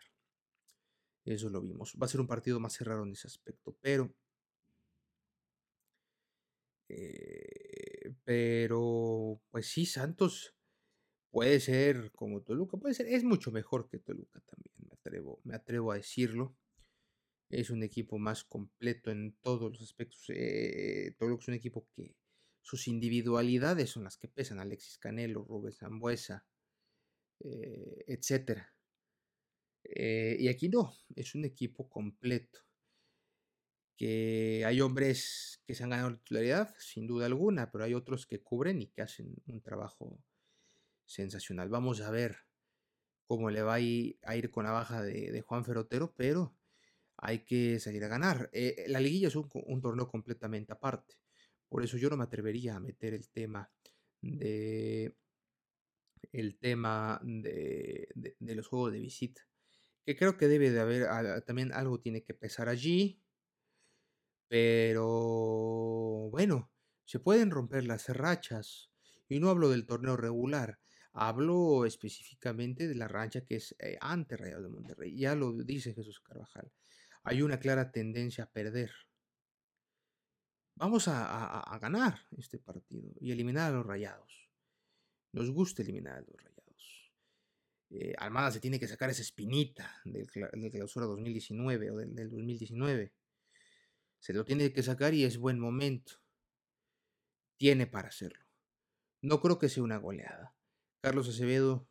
Eso 1.25 1.49
lo 1.49 1.61
vimos. 1.61 1.95
Va 2.01 2.05
a 2.05 2.09
ser 2.09 2.21
un 2.21 2.27
partido 2.27 2.59
más 2.59 2.73
cerrado 2.73 3.03
en 3.03 3.11
ese 3.11 3.27
aspecto, 3.27 3.75
pero... 3.81 4.13
Eh, 6.89 8.13
pero, 8.25 9.41
pues 9.49 9.67
sí, 9.67 9.85
Santos 9.85 10.53
puede 11.31 11.59
ser 11.59 12.11
como 12.11 12.41
Toluca, 12.41 12.77
puede 12.77 12.93
ser, 12.93 13.07
es 13.07 13.23
mucho 13.23 13.51
mejor 13.51 13.87
que 13.87 13.97
Toluca 13.97 14.41
también, 14.41 14.80
atrevo, 15.01 15.41
me 15.43 15.55
atrevo 15.55 15.91
a 15.91 15.95
decirlo 15.95 16.55
es 17.51 17.69
un 17.69 17.83
equipo 17.83 18.17
más 18.17 18.43
completo 18.43 19.11
en 19.11 19.35
todos 19.41 19.71
los 19.71 19.81
aspectos. 19.81 20.23
Eh, 20.29 21.15
Toluca 21.17 21.43
es 21.43 21.47
un 21.49 21.53
equipo 21.55 21.87
que 21.93 22.15
sus 22.61 22.87
individualidades 22.87 23.89
son 23.89 24.05
las 24.05 24.17
que 24.17 24.29
pesan. 24.29 24.59
Alexis 24.59 24.97
Canelo, 24.97 25.43
Rubén 25.43 25.73
Zambuesa, 25.73 26.45
eh, 27.39 28.05
etc. 28.07 28.61
Eh, 29.83 30.37
y 30.39 30.47
aquí 30.47 30.69
no, 30.69 30.95
es 31.15 31.35
un 31.35 31.45
equipo 31.45 31.89
completo. 31.89 32.59
Que 33.97 34.63
hay 34.65 34.81
hombres 34.81 35.61
que 35.65 35.75
se 35.75 35.83
han 35.83 35.91
ganado 35.91 36.11
la 36.11 36.17
titularidad, 36.17 36.75
sin 36.79 37.05
duda 37.05 37.25
alguna, 37.27 37.71
pero 37.71 37.83
hay 37.83 37.93
otros 37.93 38.25
que 38.25 38.41
cubren 38.41 38.81
y 38.81 38.87
que 38.87 39.01
hacen 39.01 39.35
un 39.45 39.61
trabajo 39.61 40.23
sensacional. 41.05 41.69
Vamos 41.69 42.01
a 42.01 42.09
ver 42.09 42.37
cómo 43.31 43.49
le 43.49 43.61
va 43.61 43.75
a 43.75 43.79
ir, 43.79 44.51
con 44.51 44.65
la 44.65 44.71
baja 44.71 45.01
de, 45.01 45.39
Juan 45.39 45.63
Ferotero, 45.63 46.13
pero 46.17 46.53
hay 47.15 47.45
que 47.45 47.79
salir 47.79 48.03
a 48.03 48.09
ganar. 48.09 48.49
Eh, 48.51 48.83
la 48.89 48.99
liguilla 48.99 49.29
es 49.29 49.37
un, 49.37 49.81
torneo 49.81 50.09
completamente 50.09 50.73
aparte. 50.73 51.15
Por 51.69 51.81
eso 51.81 51.95
yo 51.95 52.09
no 52.09 52.17
me 52.17 52.25
atrevería 52.25 52.75
a 52.75 52.81
meter 52.81 53.13
el 53.13 53.29
tema 53.29 53.71
de 54.19 55.15
el 56.33 56.59
tema 56.59 57.21
de, 57.23 58.09
los 58.39 58.67
juegos 58.67 58.91
de 58.91 58.99
visita. 58.99 59.47
Que 60.05 60.17
creo 60.17 60.35
que 60.37 60.49
debe 60.49 60.69
de 60.69 60.81
haber, 60.81 61.07
también 61.45 61.71
algo 61.71 62.01
tiene 62.01 62.23
que 62.23 62.33
pesar 62.33 62.67
allí. 62.67 63.23
Pero 64.49 66.27
bueno, 66.31 66.69
se 67.05 67.19
pueden 67.19 67.49
romper 67.49 67.85
las 67.85 68.09
rachas. 68.09 68.91
Y 69.29 69.39
no 69.39 69.49
hablo 69.49 69.69
del 69.69 69.85
torneo 69.85 70.17
regular. 70.17 70.81
Hablo 71.13 71.85
específicamente 71.85 72.87
de 72.87 72.95
la 72.95 73.07
rancha 73.07 73.41
que 73.41 73.55
es 73.55 73.75
eh, 73.79 73.97
ante 73.99 74.37
Rayo 74.37 74.61
de 74.61 74.69
Monterrey. 74.69 75.17
Ya 75.17 75.35
lo 75.35 75.51
dice 75.51 75.93
Jesús 75.93 76.19
Carvajal 76.21 76.71
hay 77.23 77.41
una 77.41 77.59
clara 77.59 77.91
tendencia 77.91 78.45
a 78.45 78.51
perder. 78.51 78.91
Vamos 80.75 81.07
a, 81.07 81.77
ganar 81.79 82.19
este 82.37 82.57
partido 82.57 83.13
y 83.19 83.31
eliminar 83.31 83.71
a 83.71 83.75
los 83.75 83.85
rayados. 83.85 84.49
Nos 85.33 85.51
gusta 85.51 85.83
eliminar 85.83 86.17
a 86.17 86.21
los 86.21 86.35
rayados. 86.35 87.11
Eh, 87.91 88.13
Almada 88.17 88.51
se 88.51 88.59
tiene 88.59 88.79
que 88.79 88.87
sacar 88.87 89.09
esa 89.09 89.21
espinita 89.21 90.01
del, 90.05 90.27
clausura 90.71 91.05
2019 91.05 91.91
o 91.91 91.97
del, 91.97 92.15
del 92.15 92.29
2019. 92.29 93.13
Se 94.19 94.33
lo 94.33 94.43
tiene 94.43 94.71
que 94.73 94.81
sacar 94.81 95.13
y 95.13 95.23
es 95.23 95.37
buen 95.37 95.59
momento. 95.59 96.13
Tiene 97.57 97.85
para 97.85 98.07
hacerlo. 98.07 98.45
No 99.21 99.39
creo 99.39 99.59
que 99.59 99.69
sea 99.69 99.83
una 99.83 99.97
goleada. 99.97 100.55
Carlos 101.01 101.27
Acevedo 101.27 101.87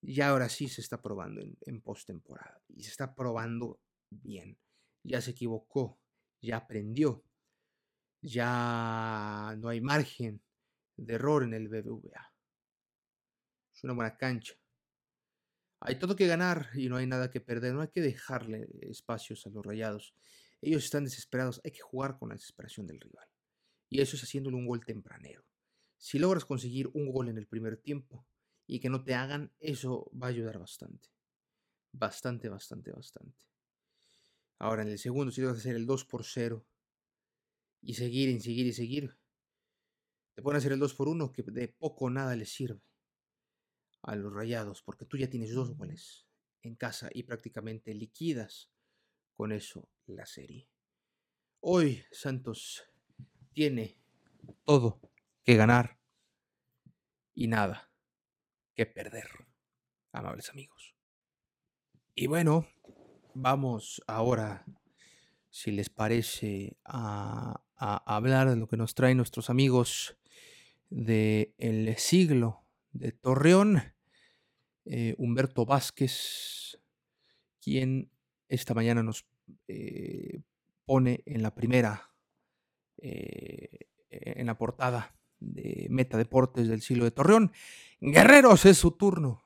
ya 0.00 0.30
ahora 0.30 0.48
sí 0.48 0.68
se 0.68 0.80
está 0.80 1.00
probando 1.00 1.40
en, 1.40 1.56
en 1.60 1.80
postemporada. 1.80 2.62
Y 2.68 2.82
se 2.82 2.90
está 2.90 3.14
probando 3.14 3.80
bien. 4.10 4.58
Ya 5.04 5.20
se 5.20 5.32
equivocó, 5.32 6.00
ya 6.40 6.56
aprendió, 6.56 7.24
ya 8.20 9.54
no 9.58 9.68
hay 9.68 9.80
margen 9.80 10.42
de 10.96 11.14
error 11.14 11.42
en 11.42 11.54
el 11.54 11.68
BBVA. 11.68 12.32
Es 13.74 13.84
una 13.84 13.94
buena 13.94 14.16
cancha. 14.16 14.54
Hay 15.80 15.98
todo 15.98 16.14
que 16.14 16.28
ganar 16.28 16.68
y 16.74 16.88
no 16.88 16.96
hay 16.96 17.06
nada 17.06 17.30
que 17.30 17.40
perder. 17.40 17.74
No 17.74 17.80
hay 17.80 17.88
que 17.88 18.00
dejarle 18.00 18.68
espacios 18.82 19.44
a 19.46 19.50
los 19.50 19.64
rayados. 19.64 20.14
Ellos 20.60 20.84
están 20.84 21.04
desesperados. 21.04 21.60
Hay 21.64 21.72
que 21.72 21.80
jugar 21.80 22.18
con 22.18 22.28
la 22.28 22.36
desesperación 22.36 22.86
del 22.86 23.00
rival. 23.00 23.26
Y 23.88 24.00
eso 24.00 24.14
es 24.14 24.22
haciéndole 24.22 24.56
un 24.56 24.66
gol 24.66 24.84
tempranero. 24.84 25.44
Si 26.02 26.18
logras 26.18 26.44
conseguir 26.44 26.90
un 26.94 27.12
gol 27.12 27.28
en 27.28 27.38
el 27.38 27.46
primer 27.46 27.76
tiempo 27.76 28.26
y 28.66 28.80
que 28.80 28.90
no 28.90 29.04
te 29.04 29.14
hagan, 29.14 29.52
eso 29.60 30.10
va 30.20 30.26
a 30.26 30.30
ayudar 30.30 30.58
bastante. 30.58 31.10
Bastante, 31.92 32.48
bastante, 32.48 32.90
bastante. 32.90 33.46
Ahora 34.58 34.82
en 34.82 34.88
el 34.88 34.98
segundo, 34.98 35.30
si 35.30 35.44
a 35.44 35.50
hacer 35.50 35.76
el 35.76 35.86
2 35.86 36.04
por 36.04 36.24
0 36.24 36.66
y 37.82 37.94
seguir 37.94 38.30
y 38.30 38.40
seguir 38.40 38.66
y 38.66 38.72
seguir, 38.72 39.16
te 40.34 40.42
pueden 40.42 40.58
hacer 40.58 40.72
el 40.72 40.80
2 40.80 40.92
por 40.92 41.06
1 41.06 41.32
que 41.32 41.44
de 41.44 41.68
poco 41.68 42.06
o 42.06 42.10
nada 42.10 42.34
les 42.34 42.52
sirve 42.52 42.82
a 44.02 44.16
los 44.16 44.32
rayados, 44.32 44.82
porque 44.82 45.06
tú 45.06 45.16
ya 45.16 45.30
tienes 45.30 45.54
dos 45.54 45.76
goles 45.76 46.26
en 46.62 46.74
casa 46.74 47.10
y 47.14 47.22
prácticamente 47.22 47.94
liquidas 47.94 48.72
con 49.34 49.52
eso 49.52 49.88
la 50.06 50.26
serie. 50.26 50.68
Hoy 51.60 52.02
Santos 52.10 52.82
tiene 53.52 54.00
todo 54.64 55.11
que 55.44 55.56
ganar 55.56 55.98
y 57.34 57.48
nada 57.48 57.90
que 58.74 58.86
perder, 58.86 59.28
amables 60.12 60.50
amigos. 60.50 60.94
Y 62.14 62.26
bueno, 62.26 62.66
Vamos 63.34 64.02
ahora, 64.06 64.66
si 65.48 65.70
les 65.70 65.88
parece, 65.88 66.76
a, 66.84 67.62
hablar 67.76 68.50
de 68.50 68.56
lo 68.56 68.68
que 68.68 68.76
nos 68.76 68.94
traen 68.94 69.16
nuestros 69.16 69.48
amigos 69.48 70.18
del 70.90 71.54
el 71.56 71.96
siglo 71.96 72.66
de 72.92 73.12
Torreón. 73.12 73.94
Eh, 74.84 75.14
Humberto 75.16 75.64
Vázquez, 75.64 76.78
quien 77.60 78.10
esta 78.48 78.74
mañana 78.74 79.02
nos 79.02 79.24
eh, 79.66 80.42
pone 80.84 81.22
en 81.24 81.42
la 81.42 81.54
primera, 81.54 82.12
eh, 82.98 83.78
en 84.10 84.46
la 84.46 84.58
portada 84.58 85.16
de 85.42 85.86
Meta 85.90 86.16
Deportes 86.16 86.68
del 86.68 86.82
siglo 86.82 87.04
de 87.04 87.10
Torreón. 87.10 87.52
Guerreros, 88.00 88.64
es 88.66 88.78
su 88.78 88.92
turno. 88.92 89.42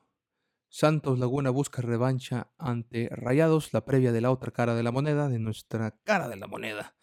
Santos 0.68 1.18
Laguna 1.18 1.50
busca 1.50 1.80
revancha 1.80 2.50
ante 2.58 3.08
Rayados, 3.10 3.72
la 3.72 3.84
previa 3.84 4.12
de 4.12 4.20
la 4.20 4.30
otra 4.30 4.52
cara 4.52 4.74
de 4.74 4.82
la 4.82 4.92
moneda, 4.92 5.28
de 5.28 5.38
nuestra 5.38 5.92
cara 6.04 6.28
de 6.28 6.36
la 6.36 6.46
moneda. 6.46 6.96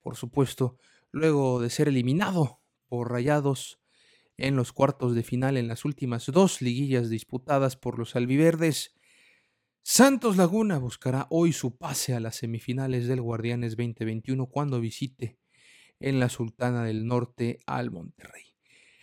Por 0.00 0.16
supuesto, 0.16 0.76
luego 1.10 1.60
de 1.60 1.70
ser 1.70 1.88
eliminado 1.88 2.60
por 2.86 3.10
Rayados 3.10 3.80
en 4.36 4.56
los 4.56 4.72
cuartos 4.72 5.14
de 5.14 5.22
final 5.22 5.56
en 5.56 5.68
las 5.68 5.84
últimas 5.84 6.26
dos 6.26 6.60
liguillas 6.60 7.08
disputadas 7.08 7.76
por 7.76 7.98
los 7.98 8.16
albiverdes, 8.16 8.94
Santos 9.82 10.36
Laguna 10.36 10.78
buscará 10.78 11.26
hoy 11.30 11.52
su 11.52 11.76
pase 11.76 12.14
a 12.14 12.20
las 12.20 12.36
semifinales 12.36 13.06
del 13.06 13.20
Guardianes 13.20 13.76
2021 13.76 14.46
cuando 14.46 14.80
visite 14.80 15.38
en 16.04 16.20
la 16.20 16.28
Sultana 16.28 16.84
del 16.84 17.06
Norte 17.06 17.60
al 17.66 17.90
Monterrey. 17.90 18.44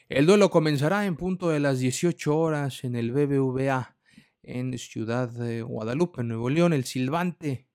El 0.07 0.27
duelo 0.27 0.51
comenzará 0.51 1.07
en 1.07 1.17
punto 1.17 1.49
de 1.49 1.59
las 1.59 1.79
18 1.79 2.37
horas 2.37 2.83
en 2.83 2.95
el 2.95 3.11
BBVA 3.11 3.97
en 4.43 4.77
Ciudad 4.77 5.27
de 5.29 5.63
Guadalupe, 5.63 6.23
Nuevo 6.23 6.51
León, 6.51 6.73
el 6.73 6.85
silbante 6.85 7.67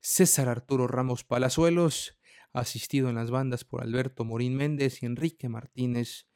César 0.00 0.48
Arturo 0.48 0.86
Ramos 0.86 1.24
Palazuelos, 1.24 2.18
asistido 2.54 3.10
en 3.10 3.16
las 3.16 3.30
bandas 3.30 3.64
por 3.64 3.82
Alberto 3.82 4.24
Morín 4.24 4.56
Méndez 4.56 5.02
y 5.02 5.06
Enrique 5.06 5.50
Martínez 5.50 6.26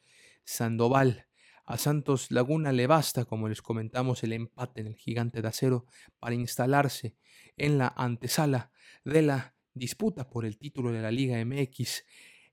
Sandoval. 0.44 1.28
A 1.64 1.78
Santos 1.78 2.30
Laguna 2.30 2.72
le 2.72 2.86
basta, 2.86 3.24
como 3.24 3.48
les 3.48 3.62
comentamos, 3.62 4.22
el 4.22 4.34
empate 4.34 4.82
en 4.82 4.88
el 4.88 4.96
gigante 4.96 5.40
de 5.40 5.48
acero 5.48 5.86
para 6.18 6.34
instalarse 6.34 7.16
en 7.56 7.78
la 7.78 7.88
antesala 7.96 8.70
de 9.02 9.22
la 9.22 9.54
disputa 9.74 10.28
por 10.28 10.44
el 10.44 10.58
título 10.58 10.92
de 10.92 11.02
la 11.02 11.10
Liga 11.10 11.42
MX. 11.44 12.04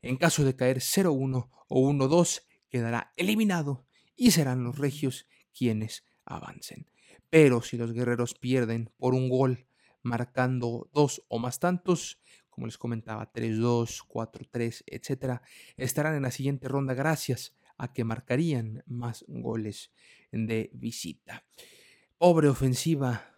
En 0.01 0.17
caso 0.17 0.43
de 0.43 0.55
caer 0.55 0.77
0-1 0.77 1.49
o 1.67 1.91
1-2, 1.91 2.43
quedará 2.69 3.13
eliminado 3.17 3.85
y 4.15 4.31
serán 4.31 4.63
los 4.63 4.77
regios 4.77 5.27
quienes 5.53 6.03
avancen. 6.25 6.89
Pero 7.29 7.61
si 7.61 7.77
los 7.77 7.93
guerreros 7.93 8.33
pierden 8.33 8.91
por 8.97 9.13
un 9.13 9.29
gol, 9.29 9.67
marcando 10.01 10.89
dos 10.93 11.23
o 11.27 11.39
más 11.39 11.59
tantos, 11.59 12.21
como 12.49 12.67
les 12.67 12.77
comentaba, 12.77 13.31
3-2, 13.31 14.05
4-3, 14.07 14.83
etc., 14.87 15.41
estarán 15.77 16.15
en 16.15 16.23
la 16.23 16.31
siguiente 16.31 16.67
ronda 16.67 16.93
gracias 16.93 17.55
a 17.77 17.93
que 17.93 18.03
marcarían 18.03 18.83
más 18.85 19.23
goles 19.27 19.91
de 20.31 20.69
visita. 20.73 21.45
Pobre 22.17 22.49
ofensiva 22.49 23.28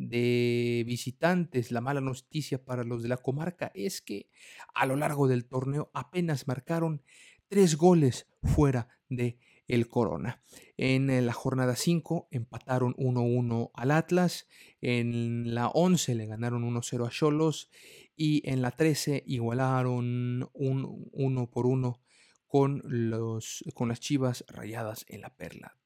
de 0.00 0.82
visitantes, 0.86 1.70
la 1.70 1.82
mala 1.82 2.00
noticia 2.00 2.64
para 2.64 2.84
los 2.84 3.02
de 3.02 3.10
la 3.10 3.18
comarca 3.18 3.70
es 3.74 4.00
que 4.00 4.30
a 4.74 4.86
lo 4.86 4.96
largo 4.96 5.28
del 5.28 5.44
torneo 5.44 5.90
apenas 5.92 6.48
marcaron 6.48 7.02
tres 7.48 7.76
goles 7.76 8.26
fuera 8.42 8.88
de 9.10 9.38
el 9.68 9.88
Corona. 9.88 10.42
En 10.78 11.10
eh, 11.10 11.20
la 11.20 11.34
jornada 11.34 11.76
5 11.76 12.28
empataron 12.30 12.94
1-1 12.94 13.70
al 13.74 13.90
Atlas, 13.90 14.48
en 14.80 15.54
la 15.54 15.68
11 15.68 16.14
le 16.14 16.26
ganaron 16.26 16.64
1-0 16.64 17.06
a 17.06 17.10
Cholos 17.10 17.70
y 18.16 18.48
en 18.50 18.62
la 18.62 18.70
13 18.70 19.22
igualaron 19.26 20.48
un 20.54 21.10
uno 21.12 21.50
por 21.50 21.66
uno 21.66 22.00
con, 22.46 22.82
los, 22.84 23.62
con 23.74 23.88
las 23.88 24.00
Chivas 24.00 24.44
rayadas 24.48 25.04
en 25.08 25.20
la 25.20 25.36
Perla. 25.36 25.79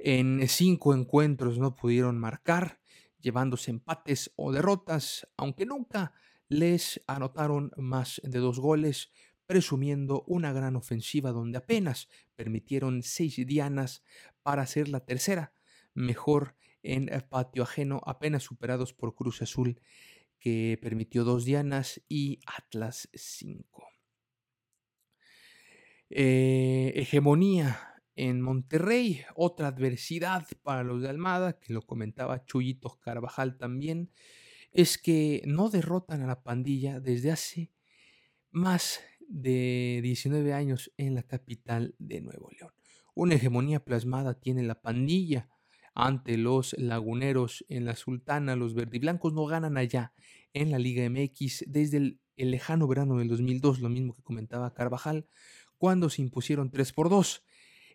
En 0.00 0.46
cinco 0.48 0.94
encuentros 0.94 1.58
no 1.58 1.74
pudieron 1.74 2.18
marcar, 2.18 2.80
llevándose 3.20 3.72
empates 3.72 4.32
o 4.36 4.52
derrotas, 4.52 5.28
aunque 5.36 5.66
nunca 5.66 6.14
les 6.48 7.02
anotaron 7.08 7.72
más 7.76 8.20
de 8.24 8.38
dos 8.38 8.60
goles, 8.60 9.10
presumiendo 9.46 10.22
una 10.26 10.52
gran 10.52 10.76
ofensiva 10.76 11.32
donde 11.32 11.58
apenas 11.58 12.08
permitieron 12.36 13.02
seis 13.02 13.44
dianas 13.44 14.04
para 14.42 14.66
ser 14.66 14.88
la 14.88 15.00
tercera 15.00 15.52
mejor 15.94 16.54
en 16.82 17.10
patio 17.28 17.64
ajeno, 17.64 18.00
apenas 18.06 18.44
superados 18.44 18.92
por 18.92 19.14
Cruz 19.16 19.42
Azul, 19.42 19.80
que 20.38 20.78
permitió 20.80 21.24
dos 21.24 21.44
dianas, 21.44 22.00
y 22.08 22.40
Atlas 22.46 23.08
cinco. 23.12 23.88
Eh, 26.10 26.92
hegemonía 26.94 27.87
en 28.18 28.40
Monterrey, 28.40 29.22
otra 29.36 29.68
adversidad 29.68 30.44
para 30.64 30.82
los 30.82 31.02
de 31.02 31.08
Almada, 31.08 31.60
que 31.60 31.72
lo 31.72 31.82
comentaba 31.82 32.44
Chuyito 32.44 32.98
Carvajal 33.00 33.56
también, 33.56 34.10
es 34.72 34.98
que 34.98 35.42
no 35.46 35.70
derrotan 35.70 36.22
a 36.22 36.26
la 36.26 36.42
pandilla 36.42 36.98
desde 36.98 37.30
hace 37.30 37.70
más 38.50 39.00
de 39.28 40.00
19 40.02 40.52
años 40.52 40.92
en 40.96 41.14
la 41.14 41.22
capital 41.22 41.94
de 41.98 42.20
Nuevo 42.20 42.50
León. 42.58 42.72
Una 43.14 43.36
hegemonía 43.36 43.84
plasmada 43.84 44.34
tiene 44.34 44.64
la 44.64 44.80
pandilla 44.80 45.48
ante 45.94 46.36
los 46.38 46.76
laguneros 46.76 47.64
en 47.68 47.84
la 47.84 47.94
Sultana. 47.94 48.56
Los 48.56 48.74
verdiblancos 48.74 49.32
no 49.32 49.46
ganan 49.46 49.76
allá 49.76 50.12
en 50.54 50.72
la 50.72 50.80
Liga 50.80 51.08
MX 51.08 51.66
desde 51.68 51.98
el, 51.98 52.20
lejano 52.36 52.88
verano 52.88 53.18
del 53.18 53.28
2002, 53.28 53.78
lo 53.78 53.88
mismo 53.88 54.14
que 54.14 54.22
comentaba 54.22 54.74
Carvajal, 54.74 55.28
cuando 55.76 56.10
se 56.10 56.22
impusieron 56.22 56.70
3 56.72 56.92
por 56.92 57.10
2. 57.10 57.44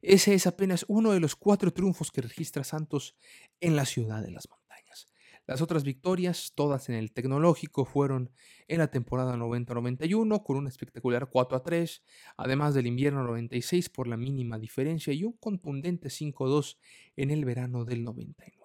Ese 0.04 0.34
es 0.34 0.48
apenas 0.48 0.84
uno 0.90 1.14
de 1.14 1.22
los 1.22 1.38
cuatro 1.38 1.72
triunfos 1.72 2.12
que 2.12 2.22
registra 2.22 2.66
Santos 2.66 3.16
en 3.62 3.78
la 3.78 3.86
ciudad 3.86 4.22
de 4.22 4.32
las 4.32 4.50
montañas. 4.50 5.08
Las 5.48 5.62
otras 5.62 5.86
victorias, 5.86 6.52
todas 6.56 6.90
en 6.90 6.96
el 6.96 7.14
tecnológico, 7.14 7.86
fueron 7.86 8.30
en 8.68 8.80
la 8.80 8.92
temporada 8.92 9.38
90-91 9.38 10.44
con 10.44 10.58
un 10.58 10.68
espectacular 10.68 11.30
4 11.30 11.58
a 11.58 11.64
3, 11.64 12.04
además 12.36 12.74
del 12.74 12.88
invierno 12.88 13.24
96 13.24 13.88
por 13.88 14.10
la 14.10 14.18
mínima 14.18 14.60
diferencia 14.60 15.14
y 15.14 15.24
un 15.24 15.38
contundente 15.38 16.10
5-2 16.10 16.78
en 17.16 17.32
el 17.32 17.46
verano 17.46 17.86
del 17.86 18.04
99. 18.04 18.63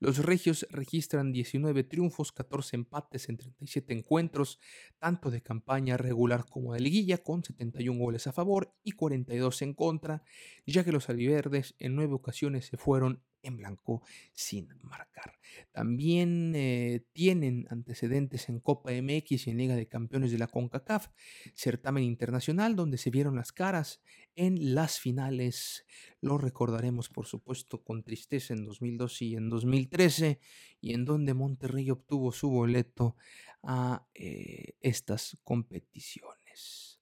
Los 0.00 0.16
regios 0.16 0.66
registran 0.70 1.30
19 1.30 1.84
triunfos, 1.84 2.32
14 2.32 2.76
empates 2.76 3.28
en 3.28 3.36
37 3.36 3.92
encuentros, 3.92 4.58
tanto 4.98 5.30
de 5.30 5.42
campaña 5.42 5.98
regular 5.98 6.46
como 6.48 6.72
de 6.72 6.80
liguilla, 6.80 7.18
con 7.18 7.44
71 7.44 8.00
goles 8.00 8.26
a 8.26 8.32
favor 8.32 8.74
y 8.82 8.92
42 8.92 9.60
en 9.60 9.74
contra, 9.74 10.22
ya 10.66 10.84
que 10.84 10.92
los 10.92 11.10
albiverdes 11.10 11.74
en 11.78 11.96
nueve 11.96 12.14
ocasiones 12.14 12.64
se 12.64 12.78
fueron 12.78 13.22
en 13.42 13.58
blanco 13.58 14.02
sin 14.32 14.68
marcar. 14.82 15.38
También 15.72 16.52
eh, 16.54 17.04
tienen 17.12 17.66
antecedentes 17.70 18.48
en 18.48 18.60
Copa 18.60 18.92
MX 18.92 19.46
y 19.46 19.50
en 19.50 19.58
Liga 19.58 19.76
de 19.76 19.86
Campeones 19.86 20.30
de 20.30 20.38
la 20.38 20.46
CONCACAF, 20.46 21.08
certamen 21.54 22.04
internacional 22.04 22.74
donde 22.74 22.98
se 22.98 23.10
vieron 23.10 23.36
las 23.36 23.52
caras 23.52 24.02
en 24.36 24.74
las 24.74 24.98
finales. 24.98 25.84
Lo 26.20 26.38
recordaremos, 26.38 27.08
por 27.08 27.26
supuesto, 27.26 27.82
con 27.82 28.02
tristeza 28.02 28.54
en 28.54 28.64
2012 28.64 29.24
y 29.24 29.36
en 29.36 29.48
2013, 29.48 30.40
y 30.80 30.94
en 30.94 31.04
donde 31.04 31.34
Monterrey 31.34 31.90
obtuvo 31.90 32.32
su 32.32 32.50
boleto 32.50 33.16
a 33.62 34.06
eh, 34.14 34.74
estas 34.80 35.38
competiciones. 35.44 37.00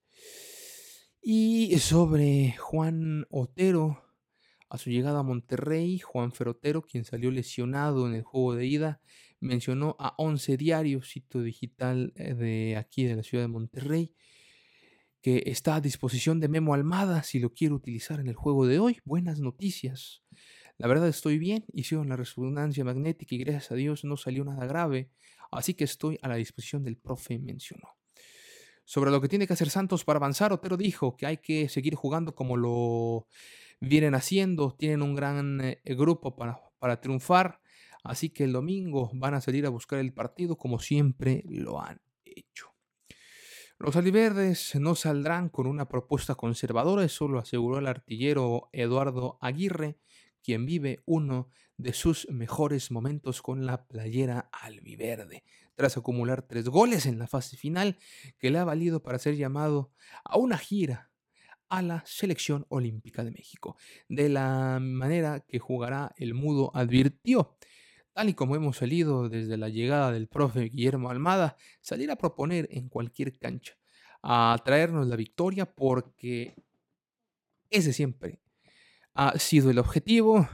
Y 1.23 1.79
sobre 1.79 2.57
Juan 2.57 3.27
Otero, 3.31 4.03
a 4.71 4.79
su 4.79 4.91
llegada 4.91 5.21
a 5.21 5.23
Monterrey, 5.23 5.99
Juan 5.99 6.33
Ferotero, 6.33 6.83
quien 6.83 7.05
salió 7.05 7.31
lesionado 7.31 8.07
en 8.07 8.15
el 8.15 8.23
juego 8.23 8.55
de 8.55 8.67
ida, 8.67 9.01
mencionó 9.41 9.97
a 9.99 10.15
11 10.19 10.57
diarios, 10.57 11.11
sitio 11.11 11.43
digital 11.43 12.13
eh, 12.17 12.35
de 12.35 12.77
aquí 12.77 13.05
de 13.05 13.17
la 13.17 13.23
ciudad 13.23 13.45
de 13.45 13.49
Monterrey, 13.49 14.15
está 15.37 15.77
a 15.77 15.81
disposición 15.81 16.41
de 16.41 16.49
Memo 16.49 16.75
Almada 16.75 17.23
si 17.23 17.39
lo 17.39 17.53
quiere 17.53 17.75
utilizar 17.75 18.21
en 18.21 18.29
el 18.29 18.35
juego 18.35 18.67
de 18.67 18.79
hoy. 18.79 18.99
Buenas 19.05 19.41
noticias. 19.41 20.23
La 20.79 20.89
verdad 20.89 21.09
estoy 21.09 21.39
bien, 21.39 21.65
hicieron 21.73 22.09
la 22.09 22.17
resonancia 22.17 22.85
magnética 22.85 23.35
y 23.35 23.39
gracias 23.39 23.73
a 23.73 23.75
Dios 23.75 24.05
no 24.05 24.17
salió 24.17 24.45
nada 24.45 24.65
grave, 24.67 25.11
así 25.51 25.75
que 25.75 25.85
estoy 25.85 26.19
a 26.23 26.29
la 26.29 26.37
disposición 26.37 26.85
del 26.85 26.97
profe, 26.97 27.39
mencionó. 27.39 27.97
Sobre 28.85 29.11
lo 29.11 29.21
que 29.21 29.29
tiene 29.29 29.47
que 29.47 29.53
hacer 29.53 29.71
Santos 29.71 30.05
para 30.05 30.19
avanzar, 30.19 30.53
Otero 30.53 30.77
dijo 30.77 31.17
que 31.17 31.27
hay 31.27 31.39
que 31.39 31.69
seguir 31.69 31.95
jugando 31.95 32.35
como 32.35 32.57
lo 32.57 33.27
vienen 33.81 34.15
haciendo, 34.15 34.75
tienen 34.79 35.03
un 35.03 35.15
gran 35.15 35.61
eh, 35.61 35.81
grupo 35.85 36.37
para, 36.37 36.61
para 36.79 37.01
triunfar, 37.01 37.61
así 38.05 38.31
que 38.31 38.45
el 38.45 38.53
domingo 38.53 39.11
van 39.15 39.35
a 39.35 39.41
salir 39.41 39.67
a 39.67 39.71
buscar 39.71 39.99
el 39.99 40.15
partido 40.15 40.57
como 40.57 40.79
siempre 40.79 41.43
lo 41.49 41.81
han. 41.81 42.01
Los 43.81 43.95
aliverdes 43.95 44.75
no 44.75 44.97
saldrán 44.97 45.49
con 45.49 45.69
una 45.69 45.89
propuesta 45.89 46.35
conservadora, 46.35 47.05
eso 47.05 47.29
lo 47.29 47.39
aseguró 47.39 47.79
el 47.79 47.87
artillero 47.87 48.71
Eduardo 48.73 49.39
Aguirre, 49.41 50.01
quien 50.43 50.67
vive 50.67 51.01
uno 51.07 51.49
de 51.77 51.93
sus 51.93 52.29
mejores 52.29 52.91
momentos 52.91 53.41
con 53.41 53.67
la 53.67 53.87
playera 53.87 54.51
albiverde, 54.51 55.45
tras 55.77 55.97
acumular 55.97 56.43
tres 56.43 56.69
goles 56.69 57.07
en 57.07 57.21
la 57.21 57.29
fase 57.29 57.57
final 57.57 57.99
que 58.41 58.51
le 58.51 58.59
ha 58.59 58.65
valido 58.65 59.01
para 59.01 59.21
ser 59.21 59.37
llamado 59.37 59.93
a 60.25 60.39
una 60.39 60.59
gira 60.59 61.13
a 61.69 61.81
la 61.81 62.03
selección 62.05 62.67
olímpica 62.71 63.23
de 63.23 63.31
México. 63.31 63.77
De 64.09 64.29
la 64.29 64.81
manera 64.81 65.39
que 65.47 65.61
jugará 65.61 66.13
el 66.17 66.35
mudo 66.35 66.73
advirtió, 66.75 67.57
tal 68.19 68.31
y 68.31 68.35
como 68.35 68.57
hemos 68.57 68.79
salido 68.79 69.29
desde 69.29 69.57
la 69.57 69.69
llegada 69.69 70.11
del 70.11 70.27
profe 70.27 70.63
Guillermo 70.63 71.09
Almada, 71.09 71.57
salir 71.81 72.11
a 72.11 72.17
proponer 72.17 72.67
en 72.73 72.89
cualquier 72.89 73.39
cancha, 73.39 73.79
a 74.25 74.61
traernos 74.65 75.07
la 75.07 75.15
victoria 75.15 75.73
porque 75.73 76.57
ese 77.71 77.93
siempre 77.93 78.41
ha 79.15 79.39
sido 79.39 79.71
el 79.71 79.79
objetivo 79.79 80.49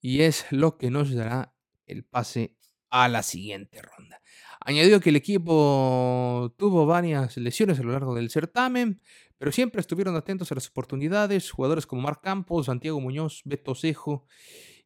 y 0.00 0.22
es 0.22 0.46
lo 0.50 0.78
que 0.78 0.90
nos 0.90 1.14
dará 1.14 1.54
el 1.86 2.02
pase 2.02 2.56
a 2.90 3.06
la 3.06 3.22
siguiente 3.22 3.80
ronda. 3.80 4.20
Añadió 4.58 4.98
que 4.98 5.10
el 5.10 5.16
equipo 5.16 6.56
tuvo 6.58 6.86
varias 6.86 7.36
lesiones 7.36 7.78
a 7.78 7.84
lo 7.84 7.92
largo 7.92 8.16
del 8.16 8.30
certamen, 8.30 9.00
pero 9.38 9.52
siempre 9.52 9.80
estuvieron 9.80 10.16
atentos 10.16 10.50
a 10.50 10.56
las 10.56 10.68
oportunidades. 10.68 11.52
Jugadores 11.52 11.86
como 11.86 12.02
Marc 12.02 12.20
Campos, 12.20 12.66
Santiago 12.66 13.00
Muñoz, 13.00 13.42
Beto 13.44 13.76
Cejo 13.76 14.26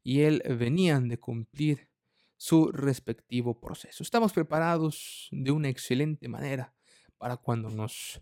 y 0.03 0.23
él 0.23 0.43
venían 0.59 1.09
de 1.09 1.19
cumplir 1.19 1.89
su 2.37 2.73
respectivo 2.73 3.61
proceso. 3.61 4.03
Estamos 4.03 4.33
preparados 4.33 5.29
de 5.31 5.53
una 5.53 5.69
excelente 5.69 6.29
manera 6.29 6.75
para 7.19 7.37
cuando 7.37 7.71
nos 7.71 8.21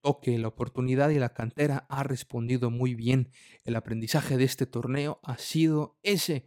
toque 0.00 0.38
la 0.38 0.48
oportunidad 0.48 1.10
y 1.10 1.18
la 1.18 1.34
cantera 1.34 1.86
ha 1.90 2.02
respondido 2.02 2.70
muy 2.70 2.94
bien. 2.94 3.30
El 3.64 3.76
aprendizaje 3.76 4.36
de 4.36 4.44
este 4.44 4.64
torneo 4.66 5.20
ha 5.22 5.36
sido 5.36 5.98
ese, 6.02 6.46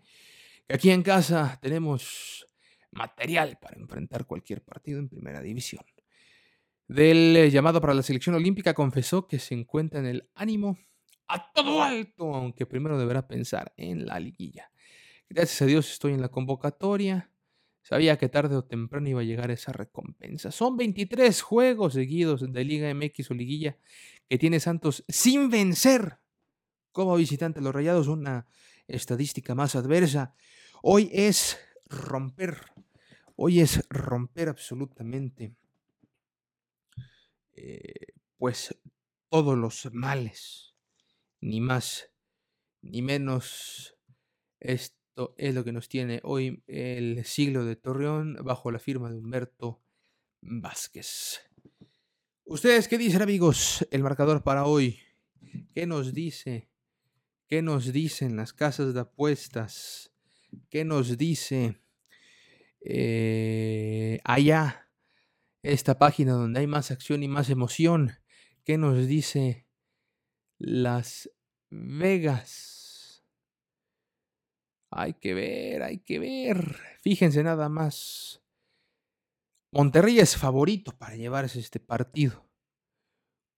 que 0.68 0.76
aquí 0.76 0.90
en 0.90 1.04
casa 1.04 1.60
tenemos 1.62 2.48
material 2.92 3.58
para 3.62 3.78
enfrentar 3.78 4.26
cualquier 4.26 4.64
partido 4.64 5.00
en 5.00 5.10
primera 5.10 5.42
división. 5.42 5.84
Del 6.88 7.38
eh, 7.38 7.52
llamado 7.52 7.80
para 7.80 7.94
la 7.94 8.04
selección 8.04 8.36
olímpica 8.36 8.74
confesó 8.74 9.28
que 9.28 9.40
se 9.40 9.54
encuentra 9.54 10.00
en 10.00 10.08
el 10.08 10.30
ánimo 10.36 10.78
a 11.28 11.52
todo 11.54 11.82
alto, 11.82 12.34
aunque 12.34 12.66
primero 12.66 12.98
deberá 12.98 13.28
pensar 13.28 13.74
en 13.78 14.06
la 14.06 14.20
liguilla. 14.20 14.71
Gracias 15.34 15.62
a 15.62 15.66
Dios 15.66 15.90
estoy 15.90 16.12
en 16.12 16.20
la 16.20 16.28
convocatoria. 16.28 17.32
Sabía 17.82 18.18
que 18.18 18.28
tarde 18.28 18.58
o 18.58 18.66
temprano 18.66 19.08
iba 19.08 19.22
a 19.22 19.24
llegar 19.24 19.50
esa 19.50 19.72
recompensa. 19.72 20.52
Son 20.52 20.76
23 20.76 21.42
juegos 21.42 21.94
seguidos 21.94 22.52
de 22.52 22.64
Liga 22.66 22.94
MX 22.94 23.32
o 23.32 23.34
liguilla 23.34 23.78
que 24.28 24.38
tiene 24.38 24.60
Santos 24.60 25.06
sin 25.08 25.50
vencer 25.50 26.20
como 26.92 27.16
visitante 27.16 27.62
los 27.62 27.74
Rayados, 27.74 28.10
una 28.10 28.46
estadística 28.90 29.56
más 29.56 29.74
adversa. 29.76 30.36
Hoy 30.84 31.10
es 31.14 31.58
romper, 31.86 32.66
hoy 33.38 33.62
es 33.62 33.88
romper 33.88 34.50
absolutamente, 34.50 35.56
eh, 37.54 38.08
pues 38.38 38.78
todos 39.30 39.58
los 39.58 39.88
males, 39.94 40.76
ni 41.40 41.62
más 41.62 42.12
ni 42.82 43.02
menos. 43.02 43.96
Esto 45.12 45.36
es 45.38 45.54
lo 45.54 45.66
que 45.66 45.74
nos 45.74 45.90
tiene 45.90 46.22
hoy 46.24 46.64
el 46.68 47.26
siglo 47.26 47.66
de 47.66 47.76
Torreón 47.76 48.38
bajo 48.46 48.72
la 48.72 48.80
firma 48.80 49.12
de 49.12 49.18
Humberto 49.18 49.84
Vázquez. 50.40 51.42
¿Ustedes 52.46 52.88
qué 52.88 52.98
dicen 52.98 53.22
amigos? 53.22 53.86
El 53.92 54.04
marcador 54.04 54.42
para 54.42 54.64
hoy. 54.64 55.02
¿Qué 55.74 55.86
nos 55.86 56.14
dice? 56.14 56.70
¿Qué 57.50 57.62
nos 57.62 57.92
dicen 57.92 58.38
las 58.38 58.54
casas 58.54 58.94
de 58.94 59.02
apuestas? 59.02 60.14
¿Qué 60.70 60.86
nos 60.86 61.18
dice 61.18 61.82
eh, 62.80 64.22
allá, 64.24 64.90
esta 65.62 66.00
página 66.00 66.32
donde 66.32 66.62
hay 66.62 66.68
más 66.68 66.90
acción 66.90 67.22
y 67.22 67.28
más 67.28 67.50
emoción. 67.50 68.14
¿Qué 68.64 68.78
nos 68.78 69.08
dice 69.08 69.68
Las 70.58 71.30
Vegas? 71.70 72.81
Hay 74.92 75.14
que 75.14 75.34
ver, 75.34 75.84
hay 75.84 76.00
que 76.00 76.20
ver. 76.20 76.76
Fíjense 77.02 77.44
nada 77.44 77.70
más. 77.70 78.44
Monterrey 79.72 80.20
es 80.20 80.36
favorito 80.36 80.92
para 80.98 81.16
llevarse 81.16 81.60
este 81.60 81.80
partido. 81.80 82.46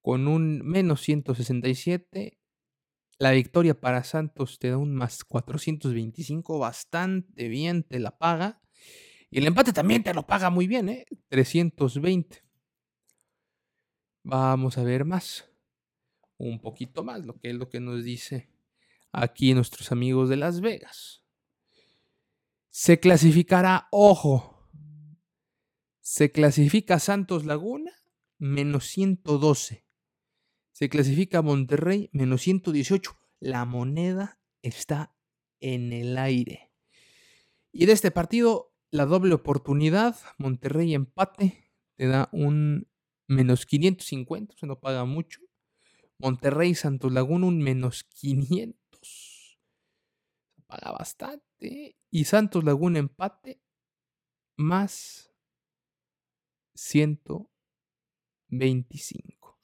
Con 0.01 0.27
un 0.27 0.61
menos 0.63 1.01
167. 1.01 2.39
La 3.17 3.31
victoria 3.31 3.79
para 3.79 4.03
Santos 4.03 4.59
te 4.59 4.69
da 4.69 4.77
un 4.77 4.93
más 4.93 5.23
425. 5.23 6.59
Bastante 6.59 7.47
bien, 7.47 7.81
te 7.83 7.99
la 7.99 8.15
paga. 8.17 8.61
Y 9.31 9.39
el 9.39 9.47
empate 9.47 9.73
también 9.73 10.03
te 10.03 10.13
lo 10.13 10.27
paga 10.27 10.51
muy 10.51 10.67
bien, 10.67 10.89
¿eh? 10.89 11.05
320. 11.29 12.43
Vamos 14.23 14.77
a 14.77 14.83
ver 14.83 15.03
más. 15.03 15.49
Un 16.37 16.61
poquito 16.61 17.03
más, 17.03 17.25
lo 17.25 17.39
que 17.39 17.49
es 17.49 17.55
lo 17.55 17.69
que 17.69 17.79
nos 17.79 18.03
dice 18.03 18.49
aquí 19.11 19.53
nuestros 19.53 19.91
amigos 19.91 20.29
de 20.29 20.35
Las 20.35 20.61
Vegas. 20.61 21.22
Se 22.75 22.99
clasificará, 22.99 23.87
ojo, 23.91 24.67
se 26.01 26.31
clasifica 26.31 26.97
Santos 26.97 27.45
Laguna 27.45 27.91
menos 28.39 28.87
112. 28.87 29.85
Se 30.71 30.89
clasifica 30.89 31.43
Monterrey 31.43 32.09
menos 32.13 32.41
118. 32.41 33.15
La 33.39 33.65
moneda 33.65 34.39
está 34.63 35.15
en 35.59 35.93
el 35.93 36.17
aire. 36.17 36.71
Y 37.71 37.85
de 37.85 37.91
este 37.91 38.09
partido 38.09 38.73
la 38.89 39.05
doble 39.05 39.35
oportunidad, 39.35 40.17
Monterrey 40.39 40.95
empate, 40.95 41.71
te 41.95 42.07
da 42.07 42.27
un 42.31 42.89
menos 43.27 43.67
550, 43.67 44.55
se 44.57 44.65
no 44.65 44.79
paga 44.79 45.05
mucho. 45.05 45.41
Monterrey 46.17 46.73
Santos 46.73 47.13
Laguna 47.13 47.45
un 47.45 47.59
menos 47.59 48.03
500. 48.03 49.59
Se 50.55 50.61
paga 50.65 50.91
bastante. 50.91 51.52
Y 52.09 52.25
Santos 52.25 52.63
Laguna 52.63 52.99
empate 52.99 53.61
más 54.57 55.33
125. 56.75 59.59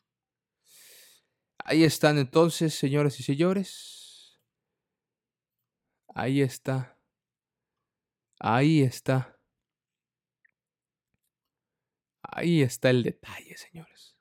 Ahí 1.59 1.83
están 1.83 2.17
entonces, 2.17 2.73
señoras 2.73 3.19
y 3.19 3.23
señores. 3.23 4.39
Ahí 6.07 6.41
está 6.41 6.99
Ahí 8.39 8.81
está. 8.81 9.37
Ahí 12.21 12.61
está 12.61 12.89
el 12.89 13.03
detalle, 13.03 13.57
señores. 13.57 14.15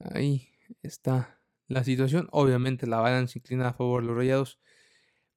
Ahí 0.00 0.50
está 0.82 1.40
la 1.66 1.82
situación. 1.82 2.28
Obviamente 2.32 2.86
la 2.86 3.00
balanza 3.00 3.38
inclina 3.38 3.68
a 3.68 3.72
favor 3.72 4.02
de 4.02 4.08
los 4.08 4.16
rayados 4.16 4.60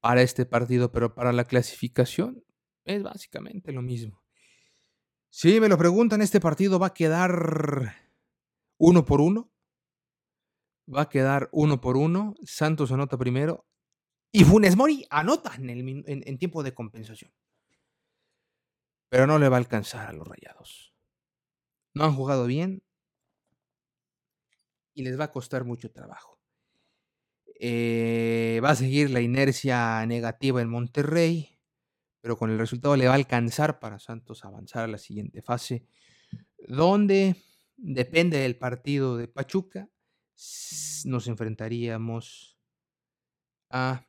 para 0.06 0.22
este 0.22 0.46
partido, 0.46 0.92
pero 0.92 1.16
para 1.16 1.34
la 1.34 1.46
clasificación 1.46 2.46
es 2.84 3.02
básicamente 3.02 3.72
lo 3.72 3.82
mismo. 3.82 4.24
Si 5.32 5.60
me 5.60 5.68
lo 5.68 5.80
preguntan, 5.80 6.22
este 6.22 6.40
partido 6.40 6.78
va 6.78 6.88
a 6.88 6.94
quedar 6.94 7.96
uno 8.78 9.04
por 9.04 9.20
uno. 9.20 9.52
Va 10.88 11.02
a 11.02 11.10
quedar 11.10 11.50
uno 11.52 11.82
por 11.82 11.98
uno. 11.98 12.36
Santos 12.44 12.92
anota 12.92 13.18
primero. 13.18 13.66
Y 14.32 14.44
Funes 14.44 14.76
Mori 14.76 15.08
anota 15.10 15.56
en, 15.56 16.38
tiempo 16.38 16.62
de 16.62 16.76
compensación. 16.76 17.34
Pero 19.10 19.26
no 19.26 19.40
le 19.40 19.50
va 19.50 19.56
a 19.56 19.60
alcanzar 19.60 20.08
a 20.08 20.14
los 20.14 20.28
rayados. 20.28 20.94
No 21.96 22.04
han 22.04 22.14
jugado 22.14 22.46
bien 22.46 22.84
y 24.94 25.02
les 25.02 25.20
va 25.20 25.24
a 25.24 25.32
costar 25.32 25.66
mucho 25.66 25.92
trabajo. 25.92 26.35
Eh, 27.58 28.60
va 28.64 28.72
a 28.72 28.76
seguir 28.76 29.10
la 29.10 29.22
inercia 29.22 30.06
negativa 30.06 30.62
en 30.62 30.70
Monterrey, 30.70 31.58
pero 32.22 32.38
con 32.38 32.50
el 32.52 32.60
resultado 32.60 32.96
le 32.96 33.06
va 33.08 33.14
a 33.14 33.16
alcanzar 33.16 33.80
para 33.80 34.00
Santos 34.00 34.44
avanzar 34.44 34.84
a 34.84 34.88
la 34.88 34.98
siguiente 34.98 35.42
fase, 35.42 35.88
donde 36.68 37.38
depende 37.78 38.40
del 38.40 38.58
partido 38.58 39.18
de 39.18 39.28
Pachuca, 39.28 39.90
nos 41.06 41.28
enfrentaríamos 41.28 42.58
a 43.70 44.06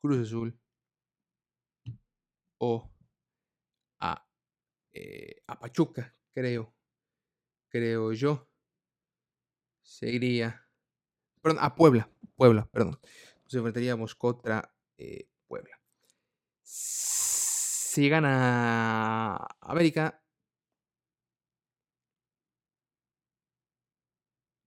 Cruz 0.00 0.18
Azul 0.28 0.58
o 2.58 2.90
a, 4.00 4.26
eh, 4.92 5.42
a 5.46 5.58
Pachuca, 5.58 6.14
creo, 6.32 6.74
creo 7.68 8.12
yo. 8.12 8.48
Seguiría, 9.82 10.63
perdón, 11.44 11.58
a 11.60 11.74
Puebla, 11.74 12.10
Puebla, 12.36 12.66
perdón. 12.72 12.98
Nos 13.44 13.54
enfrentaríamos 13.54 14.14
contra 14.14 14.74
eh, 14.96 15.28
Puebla. 15.46 15.78
Si 16.62 18.08
gana 18.08 19.36
América, 19.60 20.22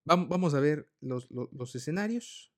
vamos 0.05 0.53
a 0.53 0.59
ver 0.59 0.88
los, 1.01 1.28
escenarios. 1.75 2.53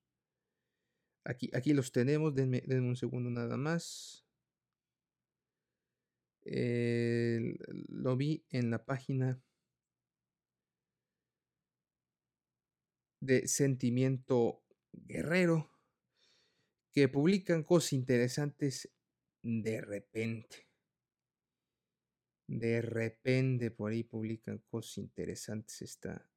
Aquí, 1.23 1.49
aquí 1.53 1.73
los 1.73 1.93
tenemos, 1.93 2.35
denme, 2.35 2.61
un 2.67 2.97
segundo 2.97 3.29
nada 3.29 3.55
más. 3.55 4.25
lo 6.43 8.17
vi 8.17 8.43
en 8.49 8.69
la 8.69 8.83
página 8.83 9.41
de 13.19 13.47
Sentimiento 13.47 14.63
Guerrero, 14.91 15.71
que 16.91 17.07
publican 17.07 17.63
cosas 17.63 17.93
interesantes 17.93 18.91
de 19.41 19.81
repente. 19.81 20.67
De 22.47 22.81
repente 22.81 23.69
por 23.69 23.91
ahí 23.91 24.03
publican 24.03 24.57
cosas 24.69 24.97
interesantes 24.97 25.81
esta, 25.81 26.29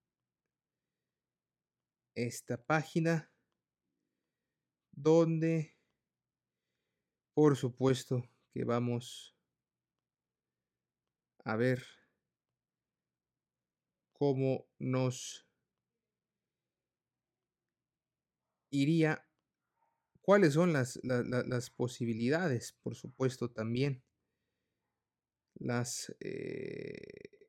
esta 2.14 2.62
página 2.62 3.32
donde 4.90 5.74
por 7.34 7.56
supuesto 7.56 8.28
que 8.52 8.64
vamos 8.64 9.34
a 11.44 11.56
ver 11.56 11.82
cómo 14.12 14.68
nos 14.78 15.48
iría, 18.72 19.24
cuáles 20.20 20.54
son 20.54 20.72
las, 20.72 20.98
las 21.04 21.70
posibilidades, 21.70 22.72
por 22.82 22.96
supuesto 22.96 23.50
también, 23.50 24.02
las, 25.54 26.14
eh, 26.18 27.48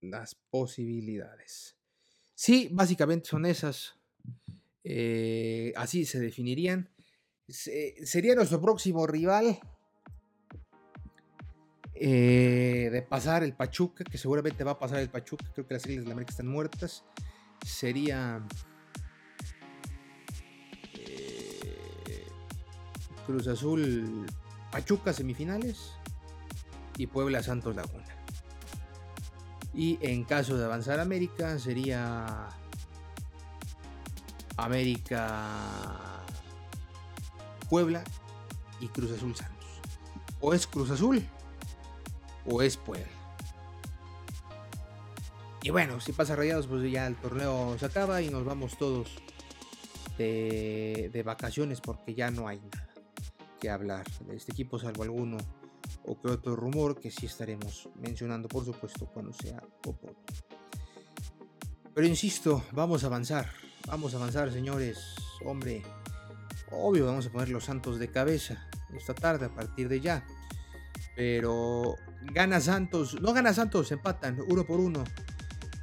las 0.00 0.36
posibilidades. 0.36 1.76
Sí, 2.34 2.68
básicamente 2.70 3.28
son 3.28 3.46
esas. 3.46 3.98
Eh, 4.84 5.72
así 5.76 6.04
se 6.04 6.20
definirían. 6.20 6.88
sería 7.48 8.34
nuestro 8.34 8.60
próximo 8.60 9.06
rival 9.06 9.58
eh, 12.00 12.90
de 12.92 13.02
pasar 13.02 13.42
el 13.42 13.54
Pachuca, 13.54 14.04
que 14.04 14.18
seguramente 14.18 14.62
va 14.62 14.72
a 14.72 14.78
pasar 14.78 15.00
el 15.00 15.10
Pachuca. 15.10 15.50
Creo 15.52 15.66
que 15.66 15.74
las 15.74 15.86
Islas 15.86 16.04
de 16.04 16.08
la 16.08 16.12
América 16.12 16.30
están 16.30 16.46
muertas. 16.46 17.04
Sería 17.66 18.46
Cruz 23.28 23.46
Azul, 23.46 24.24
Pachuca 24.72 25.12
semifinales 25.12 25.92
y 26.96 27.06
Puebla 27.06 27.42
Santos 27.42 27.76
Laguna. 27.76 28.06
Y 29.74 29.98
en 30.00 30.24
caso 30.24 30.56
de 30.56 30.64
avanzar 30.64 30.98
América 30.98 31.58
sería 31.58 32.48
América 34.56 36.24
Puebla 37.68 38.02
y 38.80 38.88
Cruz 38.88 39.12
Azul 39.12 39.36
Santos. 39.36 39.68
O 40.40 40.54
es 40.54 40.66
Cruz 40.66 40.90
Azul 40.90 41.22
o 42.46 42.62
es 42.62 42.78
Puebla. 42.78 43.06
Y 45.62 45.68
bueno, 45.68 46.00
si 46.00 46.12
pasa 46.12 46.34
rayados, 46.34 46.66
pues 46.66 46.90
ya 46.90 47.06
el 47.06 47.16
torneo 47.16 47.76
se 47.78 47.84
acaba 47.84 48.22
y 48.22 48.30
nos 48.30 48.46
vamos 48.46 48.78
todos 48.78 49.10
de, 50.16 51.10
de 51.12 51.22
vacaciones 51.22 51.82
porque 51.82 52.14
ya 52.14 52.30
no 52.30 52.48
hay 52.48 52.58
nada 52.58 52.77
que 53.58 53.70
hablar 53.70 54.06
de 54.26 54.36
este 54.36 54.52
equipo, 54.52 54.78
salvo 54.78 55.02
alguno 55.02 55.38
o 56.04 56.20
que 56.20 56.28
otro 56.28 56.56
rumor 56.56 56.98
que 57.00 57.10
sí 57.10 57.26
estaremos 57.26 57.88
mencionando, 57.96 58.48
por 58.48 58.64
supuesto, 58.64 59.06
cuando 59.06 59.32
sea 59.32 59.62
oportuno. 59.86 60.18
Pero 61.94 62.06
insisto, 62.06 62.64
vamos 62.72 63.04
a 63.04 63.08
avanzar, 63.08 63.50
vamos 63.86 64.14
a 64.14 64.18
avanzar, 64.18 64.52
señores 64.52 65.16
hombre, 65.44 65.82
Obvio, 66.70 67.06
vamos 67.06 67.26
a 67.26 67.30
poner 67.30 67.48
los 67.48 67.64
Santos 67.64 67.98
de 67.98 68.10
cabeza 68.10 68.68
esta 68.94 69.14
tarde 69.14 69.46
a 69.46 69.54
partir 69.54 69.88
de 69.88 70.00
ya. 70.00 70.26
Pero 71.16 71.96
gana 72.32 72.60
Santos, 72.60 73.20
no 73.20 73.32
gana 73.32 73.52
Santos, 73.52 73.90
empatan 73.90 74.38
uno 74.48 74.64
por 74.64 74.80
uno. 74.80 75.04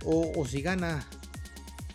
O, 0.03 0.45
si 0.45 0.61
gana, 0.61 1.03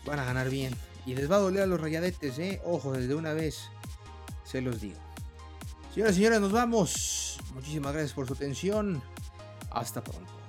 van 0.05 0.18
a 0.18 0.24
ganar 0.24 0.51
bien. 0.51 0.74
Y 1.07 1.14
les 1.14 1.31
va 1.31 1.37
a 1.37 1.41
doler 1.41 1.62
a 1.62 1.66
los 1.66 1.81
rayadetes, 1.81 2.39
¿eh? 2.39 2.61
Ojo, 2.64 2.93
desde 2.93 3.14
una 3.14 3.33
vez 3.33 3.70
se 4.45 4.61
los 4.61 4.81
digo. 4.81 4.99
Señoras 5.93 6.14
y 6.14 6.16
señores, 6.18 6.41
nos 6.41 6.53
vamos. 6.53 7.38
Muchísimas 7.55 7.93
gracias 7.93 8.12
por 8.12 8.26
su 8.26 8.34
atención. 8.34 9.03
Hasta 9.70 10.03
pronto. 10.03 10.39